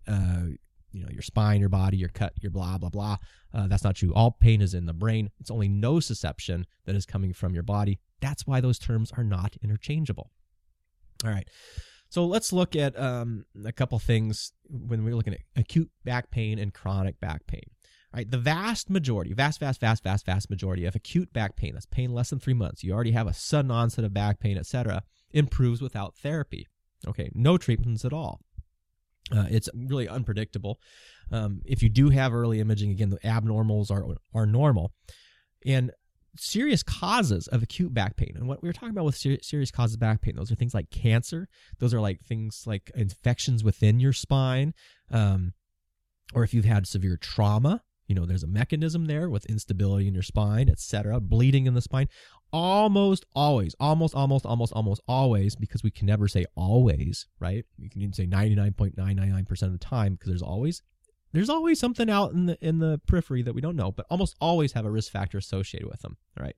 [0.08, 0.56] uh,
[0.92, 3.16] you know your spine, your body, your cut, your blah blah blah.
[3.52, 4.12] Uh, that's not true.
[4.14, 5.30] All pain is in the brain.
[5.40, 7.98] It's only nociception that is coming from your body.
[8.20, 10.30] That's why those terms are not interchangeable.
[11.24, 11.48] All right.
[12.08, 16.58] So let's look at um, a couple things when we're looking at acute back pain
[16.58, 17.64] and chronic back pain.
[18.12, 21.72] All right, the vast majority, vast, vast, vast, vast, vast majority of acute back pain,
[21.72, 24.58] that's pain less than three months, you already have a sudden onset of back pain,
[24.58, 26.68] etc., improves without therapy.
[27.08, 28.42] Okay, no treatments at all.
[29.34, 30.78] Uh, it's really unpredictable.
[31.30, 34.92] Um, if you do have early imaging, again, the abnormals are are normal,
[35.64, 35.90] and
[36.36, 38.32] serious causes of acute back pain.
[38.34, 40.54] And what we were talking about with ser- serious causes of back pain, those are
[40.54, 41.48] things like cancer.
[41.78, 44.74] Those are like things like infections within your spine,
[45.10, 45.52] um,
[46.34, 50.14] or if you've had severe trauma, you know, there's a mechanism there with instability in
[50.14, 52.08] your spine, etc., bleeding in the spine.
[52.52, 57.64] Almost always, almost, almost, almost, almost always, because we can never say always, right?
[57.78, 60.82] You can even say 99.999% of the time because there's always
[61.32, 64.36] there's always something out in the in the periphery that we don't know, but almost
[64.40, 66.18] always have a risk factor associated with them.
[66.38, 66.56] All right.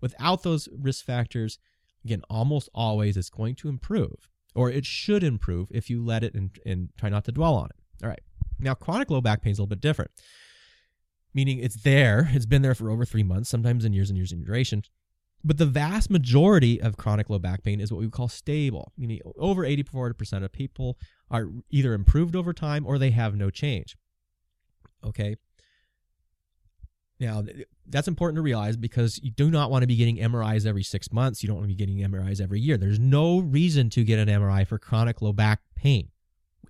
[0.00, 1.58] Without those risk factors,
[2.04, 6.34] again, almost always it's going to improve, or it should improve if you let it
[6.34, 8.04] and, and try not to dwell on it.
[8.04, 8.22] All right.
[8.60, 10.12] Now, chronic low back pain is a little bit different
[11.34, 14.32] meaning it's there, it's been there for over three months, sometimes in years and years
[14.32, 14.82] in duration.
[15.44, 19.20] But the vast majority of chronic low back pain is what we call stable, meaning
[19.36, 20.98] over 84% of people
[21.30, 23.96] are either improved over time or they have no change.
[25.04, 25.36] Okay.
[27.18, 27.44] Now,
[27.86, 31.12] that's important to realize because you do not want to be getting MRIs every six
[31.12, 31.42] months.
[31.42, 32.76] You don't want to be getting MRIs every year.
[32.76, 36.08] There's no reason to get an MRI for chronic low back pain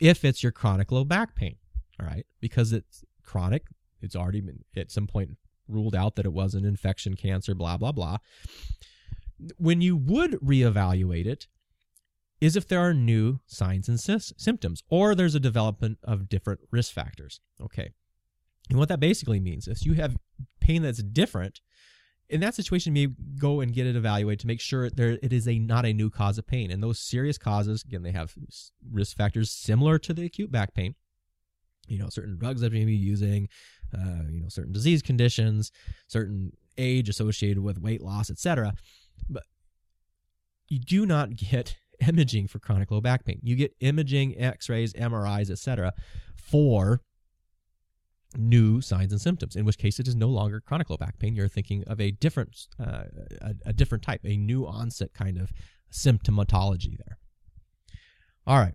[0.00, 1.56] if it's your chronic low back pain.
[2.00, 2.26] All right.
[2.40, 3.66] Because it's chronic,
[4.02, 5.36] it's already been at some point
[5.68, 8.18] ruled out that it was an infection, cancer, blah, blah, blah.
[9.56, 11.46] When you would reevaluate it,
[12.42, 16.58] is if there are new signs and sy- symptoms or there's a development of different
[16.72, 17.40] risk factors.
[17.60, 17.92] Okay.
[18.68, 20.16] And what that basically means is you have
[20.60, 21.60] pain that's different.
[22.28, 25.32] In that situation, you may go and get it evaluated to make sure there it
[25.32, 26.72] is a not a new cause of pain.
[26.72, 28.34] And those serious causes, again, they have
[28.90, 30.96] risk factors similar to the acute back pain.
[31.86, 33.48] You know, certain drugs that you may be using,
[33.94, 35.70] uh, you know, certain disease conditions,
[36.08, 38.72] certain age associated with weight loss, etc.
[39.28, 39.44] But
[40.68, 41.76] you do not get
[42.08, 43.40] imaging for chronic low back pain.
[43.42, 45.92] You get imaging, X-rays, MRIs, etc.
[46.36, 47.00] for
[48.36, 49.56] new signs and symptoms.
[49.56, 51.34] In which case, it is no longer chronic low back pain.
[51.34, 53.04] You're thinking of a different, uh,
[53.40, 55.52] a, a different type, a new onset kind of
[55.92, 57.18] symptomatology there.
[58.46, 58.74] All right.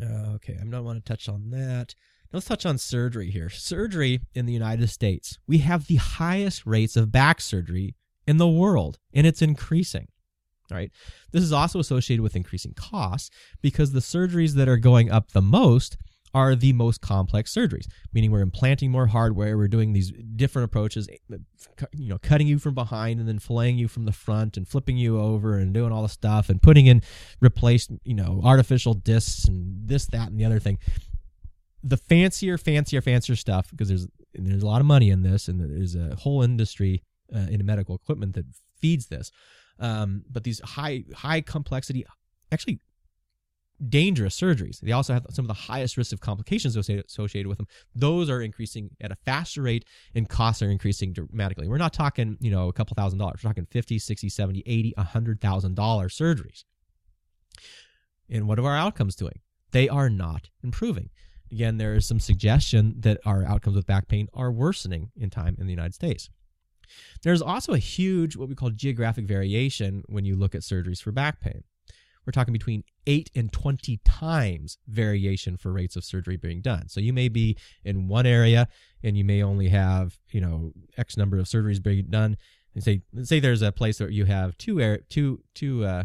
[0.00, 1.94] Uh, okay, I'm not want to touch on that.
[2.32, 3.50] Let's touch on surgery here.
[3.50, 8.48] Surgery in the United States, we have the highest rates of back surgery in the
[8.48, 10.06] world, and it's increasing.
[10.70, 10.92] Right.
[11.32, 15.42] This is also associated with increasing costs because the surgeries that are going up the
[15.42, 15.96] most
[16.32, 21.08] are the most complex surgeries, meaning we're implanting more hardware, we're doing these different approaches,
[21.08, 21.36] eh,
[21.92, 24.96] you know, cutting you from behind and then filleting you from the front and flipping
[24.96, 27.02] you over and doing all the stuff and putting in
[27.40, 30.78] replaced, you know, artificial discs and this, that, and the other thing
[31.82, 35.60] the fancier, fancier, fancier stuff because there's there's a lot of money in this, and
[35.60, 37.02] there's a whole industry
[37.34, 38.46] uh, in medical equipment that
[38.80, 39.30] feeds this.
[39.78, 42.04] Um, but these high high complexity,
[42.52, 42.80] actually
[43.88, 44.80] dangerous surgeries.
[44.80, 47.66] They also have some of the highest risks of complications associated with them.
[47.94, 51.66] Those are increasing at a faster rate and costs are increasing dramatically.
[51.66, 53.40] We're not talking, you know, a couple thousand dollars.
[53.42, 56.64] We're talking 50, 60, 70, 80, $100,000 surgeries.
[58.28, 59.40] And what are our outcomes doing?
[59.72, 61.08] They are not improving
[61.50, 65.56] again, there is some suggestion that our outcomes with back pain are worsening in time
[65.58, 66.28] in the United States.
[67.22, 71.12] There's also a huge, what we call geographic variation when you look at surgeries for
[71.12, 71.62] back pain.
[72.26, 76.88] We're talking between 8 and 20 times variation for rates of surgery being done.
[76.88, 78.68] So you may be in one area
[79.02, 82.36] and you may only have, you know, X number of surgeries being done.
[82.74, 86.04] And say, say there's a place where you have two, air, two, two, uh,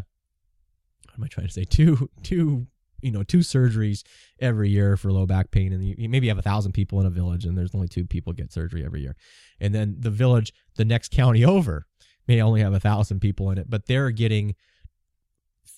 [1.04, 1.64] what am I trying to say?
[1.64, 2.66] Two, two
[3.06, 4.02] you know two surgeries
[4.40, 7.06] every year for low back pain and you, you maybe have a thousand people in
[7.06, 9.16] a village and there's only two people get surgery every year.
[9.60, 11.86] And then the village the next county over
[12.28, 14.54] may only have a thousand people in it but they're getting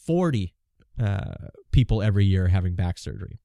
[0.07, 0.55] 40
[1.01, 1.35] uh,
[1.71, 3.39] people every year having back surgery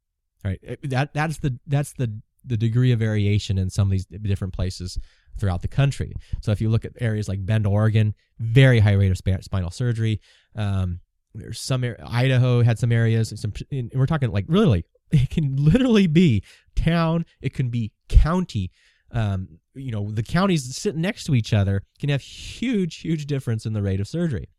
[0.44, 0.60] right?
[0.84, 5.00] That that's the that's the the degree of variation in some of these different places
[5.40, 6.14] throughout the country.
[6.42, 10.20] So if you look at areas like bend oregon very high rate of spinal surgery
[10.56, 11.00] um,
[11.34, 13.34] there's some Idaho had some areas.
[13.40, 16.44] Some and we're talking like really, it can literally be
[16.76, 17.26] town.
[17.42, 18.72] It can be county.
[19.12, 23.66] Um, you know, the counties sitting next to each other can have huge, huge difference
[23.66, 24.50] in the rate of surgery.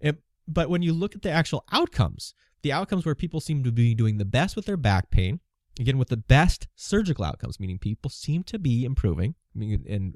[0.00, 0.16] It,
[0.48, 3.94] but when you look at the actual outcomes, the outcomes where people seem to be
[3.94, 5.40] doing the best with their back pain,
[5.78, 9.34] again with the best surgical outcomes, meaning people seem to be improving.
[9.54, 10.14] I mean, and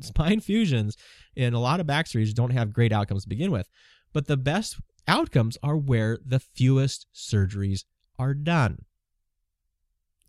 [0.00, 0.96] spine fusions
[1.36, 3.68] and a lot of back surgeries don't have great outcomes to begin with.
[4.12, 7.84] But the best outcomes are where the fewest surgeries
[8.18, 8.84] are done.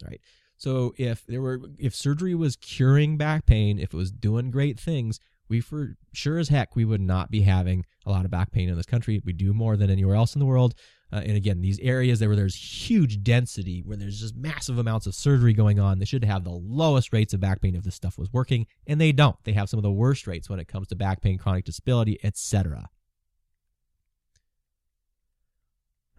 [0.04, 0.22] Right.
[0.58, 4.80] So if there were if surgery was curing back pain, if it was doing great
[4.80, 5.20] things,
[5.50, 8.70] we for sure as heck we would not be having a lot of back pain
[8.70, 9.22] in this country.
[9.24, 10.74] We do more than anywhere else in the world.
[11.12, 15.14] Uh, and again, these areas where there's huge density, where there's just massive amounts of
[15.14, 18.18] surgery going on, they should have the lowest rates of back pain if this stuff
[18.18, 19.36] was working, and they don't.
[19.44, 22.18] They have some of the worst rates when it comes to back pain, chronic disability,
[22.24, 22.90] etc.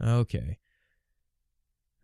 [0.00, 0.58] Okay.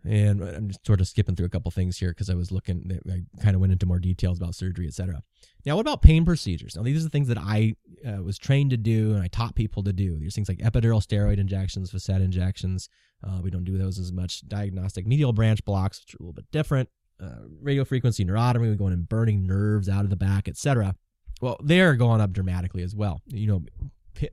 [0.05, 2.99] and I'm just sort of skipping through a couple things here because I was looking,
[3.11, 5.22] I kind of went into more details about surgery, etc.
[5.66, 6.74] Now, what about pain procedures?
[6.76, 7.74] Now, these are the things that I
[8.07, 10.18] uh, was trained to do and I taught people to do.
[10.18, 12.88] These things like epidural steroid injections, facet injections.
[13.22, 14.47] Uh, we don't do those as much.
[14.49, 16.88] Diagnostic medial branch blocks, which are a little bit different.
[17.22, 20.95] Uh, radio frequency neurotomy, we go in and burning nerves out of the back, etc.
[21.43, 23.20] Well, they are going up dramatically as well.
[23.26, 23.64] You know,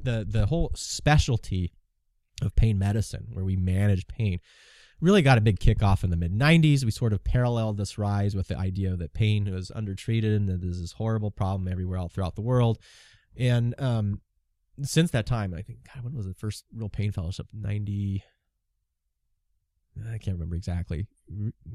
[0.02, 1.74] the the whole specialty
[2.42, 4.40] of pain medicine, where we manage pain,
[5.00, 6.84] really got a big kickoff in the mid 90s.
[6.84, 10.62] We sort of paralleled this rise with the idea that pain was undertreated and that
[10.62, 12.80] there's this horrible problem everywhere all throughout the world.
[13.38, 14.22] And um,
[14.84, 17.48] since that time, I think, God, when was the first real pain fellowship?
[17.54, 18.24] 90.
[20.06, 21.08] I can't remember exactly.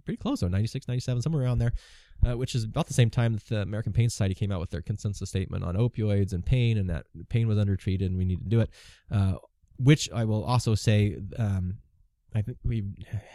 [0.04, 1.72] Pretty close though, 96, 97, somewhere around there,
[2.24, 4.70] uh, which is about the same time that the American Pain Society came out with
[4.70, 8.38] their consensus statement on opioids and pain, and that pain was undertreated and we need
[8.38, 8.70] to do it.
[9.10, 9.34] Uh,
[9.78, 11.78] which I will also say um,
[12.34, 12.86] I think we've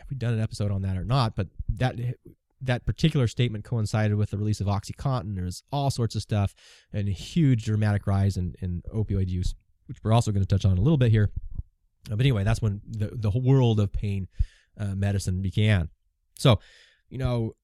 [0.10, 1.96] we done an episode on that or not, but that
[2.62, 5.36] that particular statement coincided with the release of OxyContin.
[5.36, 6.56] There's all sorts of stuff
[6.92, 9.54] and a huge dramatic rise in, in opioid use,
[9.88, 11.30] which we're also going to touch on a little bit here.
[12.12, 14.28] Uh, but anyway, that's when the the whole world of pain
[14.80, 15.90] uh, medicine began.
[16.38, 16.60] So,
[17.10, 17.56] you know,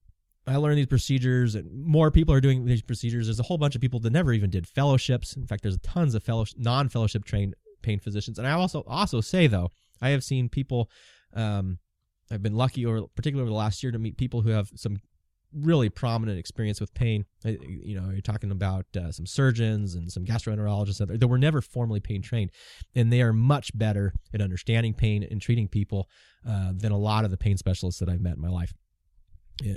[0.45, 3.27] I learned these procedures, and more people are doing these procedures.
[3.27, 5.35] There's a whole bunch of people that never even did fellowships.
[5.35, 8.39] In fact, there's tons of fellowship, non-fellowship trained pain physicians.
[8.39, 9.69] And I also also say though,
[10.01, 10.89] I have seen people
[11.35, 11.79] um,
[12.31, 14.97] I've been lucky, or particularly over the last year, to meet people who have some
[15.53, 17.25] really prominent experience with pain.
[17.43, 21.99] You know, you're talking about uh, some surgeons and some gastroenterologists that, were never formally
[21.99, 22.51] pain trained,
[22.95, 26.09] and they are much better at understanding pain and treating people
[26.47, 28.73] uh, than a lot of the pain specialists that I've met in my life.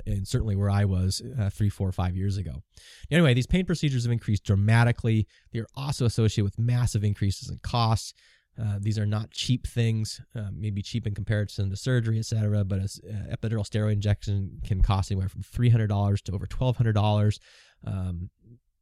[0.05, 2.63] And certainly where I was uh, three, four, five years ago.
[3.11, 5.27] Anyway, these pain procedures have increased dramatically.
[5.53, 8.13] They are also associated with massive increases in costs.
[8.59, 12.63] Uh, these are not cheap things, uh, maybe cheap in comparison to surgery, etc.
[12.65, 16.47] But a uh, epidural steroid injection can cost anywhere from three hundred dollars to over
[16.47, 17.39] twelve hundred dollars.
[17.85, 18.31] Um,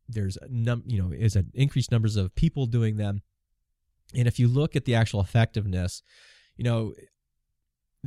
[0.07, 3.21] there's num- you know is an increased numbers of people doing them,
[4.13, 6.01] and if you look at the actual effectiveness,
[6.55, 6.93] you know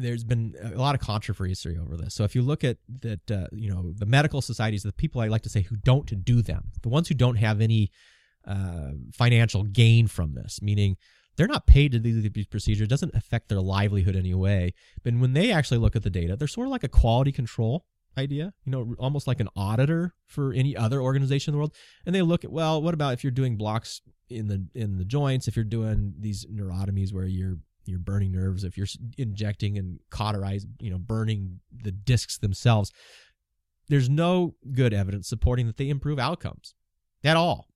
[0.00, 2.14] there's been a lot of controversy over this.
[2.14, 5.28] So if you look at that, uh, you know, the medical societies, the people I
[5.28, 7.90] like to say who don't do them, the ones who don't have any
[8.46, 10.96] uh, financial gain from this, meaning
[11.36, 12.86] they're not paid to do these procedures.
[12.86, 14.74] It doesn't affect their livelihood anyway.
[15.04, 17.86] But when they actually look at the data, they're sort of like a quality control
[18.16, 21.74] idea, you know, almost like an auditor for any other organization in the world.
[22.04, 25.04] And they look at, well, what about if you're doing blocks in the in the
[25.04, 27.58] joints, if you're doing these neurotomies where you're
[27.88, 28.86] you're burning nerves, if you're
[29.16, 32.92] injecting and cauterize, you know, burning the discs themselves,
[33.88, 36.74] there's no good evidence supporting that they improve outcomes
[37.24, 37.68] at all.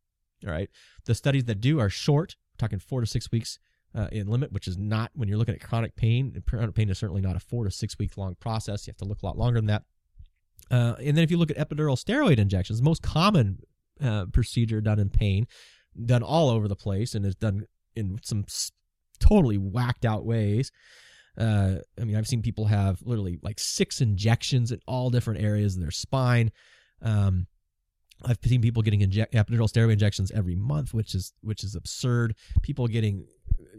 [0.47, 0.69] All right.
[1.07, 3.59] The studies that do are short, talking four to six weeks
[3.95, 6.43] uh, in limit, which is not when you're looking at chronic pain.
[6.47, 8.87] Chronic pain is certainly not a four to six week long process.
[8.87, 9.83] You have to look a lot longer than that.
[10.71, 13.59] Uh, and then if you look at epidural steroid injections, the most common
[14.03, 15.47] uh, procedure done in pain,
[16.05, 18.45] done all over the place, and is done in some
[19.23, 20.71] totally whacked out ways.
[21.39, 25.77] Uh, I mean, I've seen people have literally like six injections in all different areas
[25.77, 26.51] of their spine.
[27.01, 27.47] Um,
[28.25, 32.37] I've seen people getting inject, epidural steroid injections every month, which is which is absurd.
[32.63, 33.27] People getting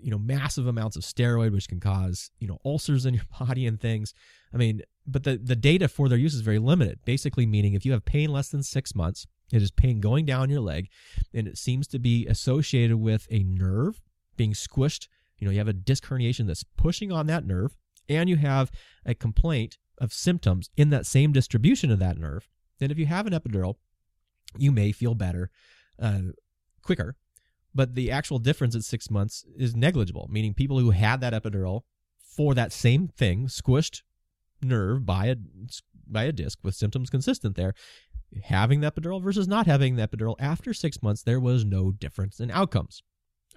[0.02, 3.68] you know massive amounts of steroid, which can cause you know ulcers in your body
[3.68, 4.14] and things.
[4.54, 7.00] I mean, but the the data for their use is very limited.
[7.06, 10.50] Basically, meaning if you have pain less than six months, it is pain going down
[10.50, 10.90] your leg,
[11.34, 14.02] and it seems to be associated with a nerve
[14.36, 15.08] being squished.
[15.38, 17.76] You know, you have a disc herniation that's pushing on that nerve,
[18.08, 18.72] and you have
[19.06, 22.48] a complaint of symptoms in that same distribution of that nerve.
[22.80, 23.76] Then, if you have an epidural
[24.58, 25.50] you may feel better
[26.00, 26.20] uh,
[26.82, 27.16] quicker.
[27.76, 31.82] But the actual difference at six months is negligible, meaning people who had that epidural
[32.20, 34.02] for that same thing, squished
[34.62, 35.36] nerve by a
[36.08, 37.74] by a disc with symptoms consistent there,
[38.44, 42.40] having the epidural versus not having the epidural after six months, there was no difference
[42.40, 43.02] in outcomes.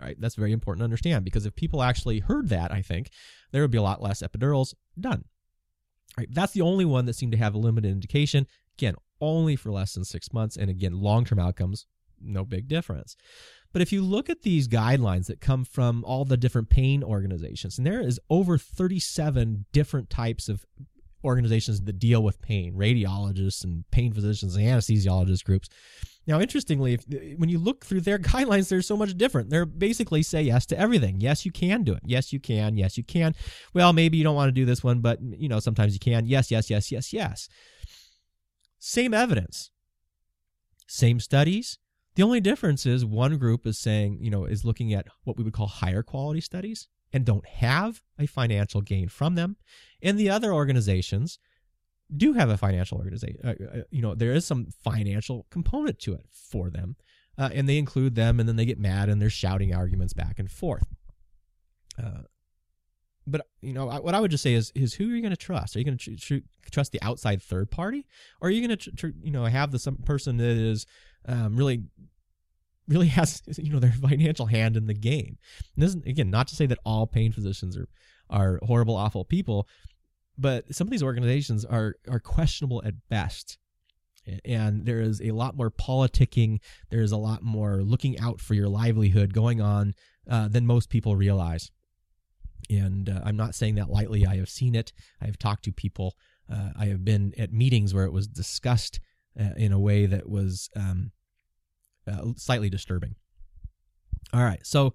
[0.01, 3.11] Right, that's very important to understand because if people actually heard that, I think
[3.51, 5.25] there would be a lot less epidurals done.
[6.19, 8.47] Right, that's the only one that seemed to have a limited indication.
[8.79, 10.57] Again, only for less than six months.
[10.57, 11.87] And again, long term outcomes,
[12.21, 13.17] no big difference.
[13.73, 17.79] But if you look at these guidelines that come from all the different pain organizations,
[17.79, 20.65] and there is over 37 different types of
[21.25, 25.69] organizations that deal with pain, radiologists and pain physicians and anesthesiologist groups.
[26.27, 29.51] Now, interestingly, if, uh, when you look through their guidelines, they're so much different.
[29.51, 31.21] They're basically say yes to everything.
[31.21, 32.03] Yes, you can do it.
[32.05, 32.77] Yes, you can.
[32.77, 33.35] Yes, you can.
[33.75, 36.01] Well, maybe you don't want to do this one, but mm, you know sometimes you
[36.01, 36.27] can.
[36.27, 37.49] Yes, yes, yes, yes, yes.
[38.79, 39.71] Same evidence,
[40.87, 41.79] same studies.
[42.15, 45.45] The only difference is one group is saying, you know, is looking at what we
[45.45, 49.57] would call higher quality studies, and don't have a financial gain from them.
[50.03, 51.39] And the other organizations
[52.15, 53.41] do have a financial organization.
[53.45, 56.97] Uh, uh, you know, there is some financial component to it for them.
[57.39, 60.39] Uh, and they include them and then they get mad and they're shouting arguments back
[60.39, 60.87] and forth.
[62.03, 62.23] Uh,
[63.27, 65.37] but you know what I would just say is is who are you going to
[65.37, 65.75] trust?
[65.75, 68.07] Are you going to tr- tr- trust the outside third party,
[68.41, 70.87] or are you going to tr- you know have the some person that is
[71.27, 71.83] um, really
[72.89, 75.39] really has you know their financial hand in the game?
[75.75, 77.89] And this is, again not to say that all pain physicians are
[78.31, 79.67] are horrible, awful people,
[80.39, 83.59] but some of these organizations are are questionable at best
[84.45, 86.59] and there is a lot more politicking
[86.91, 89.95] there is a lot more looking out for your livelihood going on
[90.29, 91.71] uh, than most people realize
[92.71, 94.27] and uh, I'm not saying that lightly.
[94.27, 94.93] I have seen it.
[95.21, 96.17] I have talked to people.
[96.53, 99.01] Uh, I have been at meetings where it was discussed
[99.39, 101.13] uh, in a way that was um,
[102.11, 103.17] uh, slightly disturbing.
[104.33, 104.65] All right.
[104.65, 104.95] So,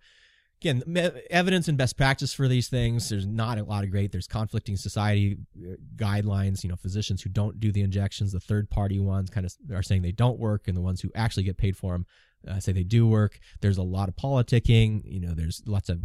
[0.62, 0.84] again,
[1.30, 3.10] evidence and best practice for these things.
[3.10, 4.12] There's not a lot of great.
[4.12, 6.64] There's conflicting society uh, guidelines.
[6.64, 9.84] You know, physicians who don't do the injections, the third party ones kind of are
[9.84, 12.06] saying they don't work, and the ones who actually get paid for them
[12.48, 13.40] uh, say they do work.
[13.62, 15.02] There's a lot of politicking.
[15.06, 16.04] You know, there's lots of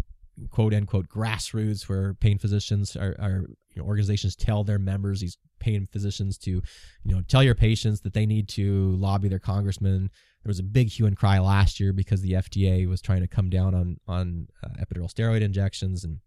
[0.51, 3.45] quote unquote grassroots where pain physicians are, are
[3.75, 8.03] you know, organizations tell their members these pain physicians to you know tell your patients
[8.03, 10.11] that they need to lobby their congressman
[10.47, 13.27] there was a big hue and cry last year because the FDA was trying to
[13.27, 16.21] come down on on uh, epidural steroid injections and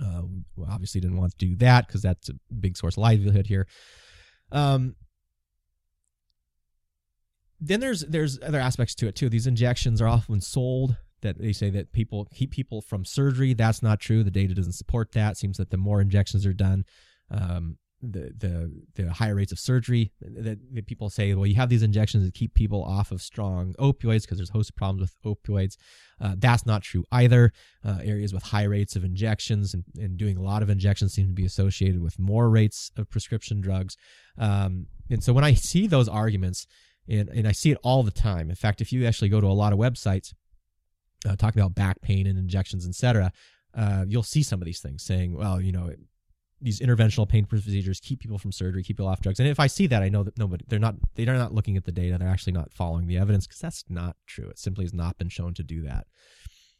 [0.00, 0.22] uh,
[0.70, 3.66] obviously didn't want to do that because that's a big source of livelihood here
[4.52, 4.94] um,
[7.60, 11.52] then there's there's other aspects to it too these injections are often sold that they
[11.52, 13.54] say that people keep people from surgery.
[13.54, 14.24] That's not true.
[14.24, 15.32] The data doesn't support that.
[15.32, 16.84] It seems that the more injections are done,
[17.30, 20.12] um, the the the higher rates of surgery.
[20.20, 23.74] That, that, people say, well, you have these injections to keep people off of strong
[23.78, 25.76] opioids because there's a host of problems with opioids.
[26.20, 27.52] Uh, that's not true either.
[27.84, 31.28] Uh, areas with high rates of injections and, and doing a lot of injections seem
[31.28, 33.96] to be associated with more rates of prescription drugs.
[34.36, 36.66] Um, and so when I see those arguments,
[37.08, 38.48] and, and I see it all the time.
[38.48, 40.32] In fact, if you actually go to a lot of websites
[41.28, 43.32] uh, talking about back pain and injections, etc.,
[43.74, 45.90] uh, you'll see some of these things saying, well, you know,
[46.62, 49.40] these interventional pain procedures keep people from surgery, keep people off drugs.
[49.40, 51.84] And if I see that, I know that nobody they're not they're not looking at
[51.84, 52.18] the data.
[52.18, 54.48] They're actually not following the evidence because that's not true.
[54.48, 56.06] It simply has not been shown to do that.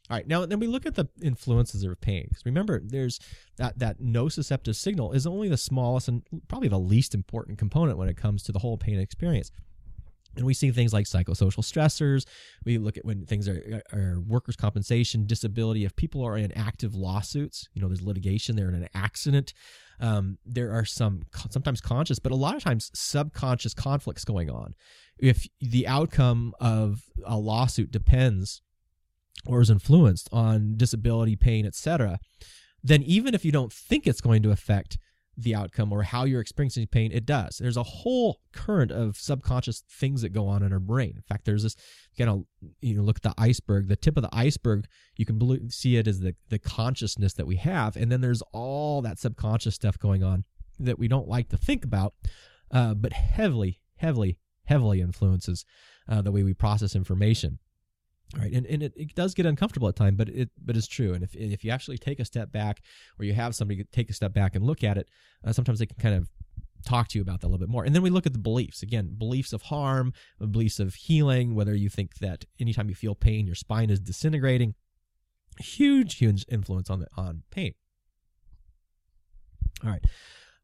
[0.09, 2.25] All right, now then we look at the influences of pain.
[2.29, 3.19] Because remember, there's
[3.57, 8.09] that that nociceptive signal is only the smallest and probably the least important component when
[8.09, 9.51] it comes to the whole pain experience.
[10.35, 12.25] And we see things like psychosocial stressors.
[12.65, 15.85] We look at when things are, are workers' compensation, disability.
[15.85, 19.53] If people are in active lawsuits, you know, there's litigation, they're in an accident.
[19.99, 24.73] Um, there are some sometimes conscious, but a lot of times subconscious conflicts going on.
[25.19, 28.61] If the outcome of a lawsuit depends
[29.45, 32.19] or is influenced on disability, pain, etc.,
[32.83, 34.97] then even if you don't think it's going to affect
[35.35, 37.57] the outcome or how you're experiencing pain, it does.
[37.57, 41.13] There's a whole current of subconscious things that go on in our brain.
[41.15, 41.75] In fact, there's this
[42.17, 42.43] kind of
[42.81, 43.87] you know look at the iceberg.
[43.87, 47.55] The tip of the iceberg, you can see it as the the consciousness that we
[47.57, 50.45] have, and then there's all that subconscious stuff going on
[50.79, 52.13] that we don't like to think about,
[52.71, 55.65] uh, but heavily, heavily, heavily influences
[56.07, 57.59] uh, the way we process information
[58.37, 61.13] right and, and it, it does get uncomfortable at times but it but it's true
[61.13, 62.81] and if, if you actually take a step back
[63.19, 65.07] or you have somebody take a step back and look at it
[65.45, 66.29] uh, sometimes they can kind of
[66.85, 68.39] talk to you about that a little bit more and then we look at the
[68.39, 70.11] beliefs again beliefs of harm
[70.51, 74.75] beliefs of healing whether you think that anytime you feel pain your spine is disintegrating
[75.59, 77.73] huge huge influence on the on pain.
[79.83, 80.03] All right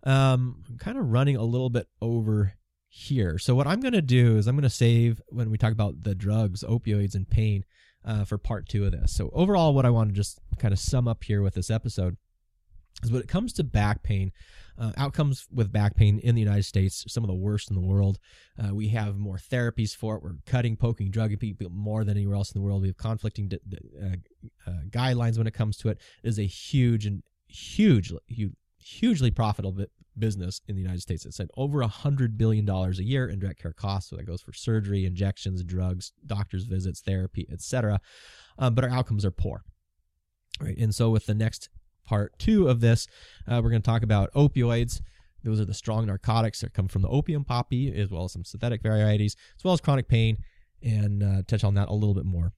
[0.04, 2.54] um i'm kind of running a little bit over
[2.90, 3.38] here.
[3.38, 6.04] So what I'm going to do is I'm going to save when we talk about
[6.04, 7.64] the drugs, opioids, and pain
[8.04, 9.14] uh, for part two of this.
[9.16, 12.18] So overall, what I want to just kind of sum up here with this episode
[13.04, 14.32] is when it comes to back pain,
[14.78, 17.86] uh, outcomes with back pain in the United States some of the worst in the
[17.86, 18.18] world.
[18.62, 20.24] Uh, we have more therapies for it.
[20.24, 22.82] We're cutting, poking, drugging people more than anywhere else in the world.
[22.82, 24.06] We have conflicting uh,
[24.66, 26.00] uh, guidelines when it comes to it.
[26.24, 29.86] It is a huge and huge, huge hugely profitable
[30.20, 31.26] business in the United States.
[31.26, 34.10] It's at over a hundred billion dollars a year in direct care costs.
[34.10, 38.00] So that goes for surgery, injections, drugs, doctor's visits, therapy, etc.
[38.58, 39.64] Um, but our outcomes are poor.
[40.60, 41.70] Right, and so with the next
[42.06, 43.08] part two of this,
[43.48, 45.02] uh, we're going to talk about opioids.
[45.44, 48.44] Those are the strong narcotics that come from the opium poppy, as well as some
[48.44, 50.38] synthetic varieties, as well as chronic pain,
[50.84, 52.52] and uh, touch on that a little bit more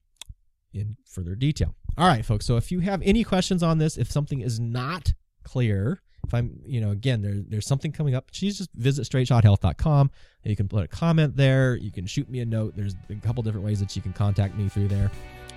[0.74, 1.74] in further detail.
[1.96, 2.46] All right, folks.
[2.46, 5.12] So if you have any questions on this, if something is not
[5.44, 10.10] clear, if I'm, you know, again, there, there's something coming up, please just visit straightshothealth.com.
[10.44, 11.76] You can put a comment there.
[11.76, 12.74] You can shoot me a note.
[12.76, 15.10] There's a couple different ways that you can contact me through there.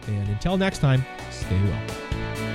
[0.07, 2.54] And until next time, stay well.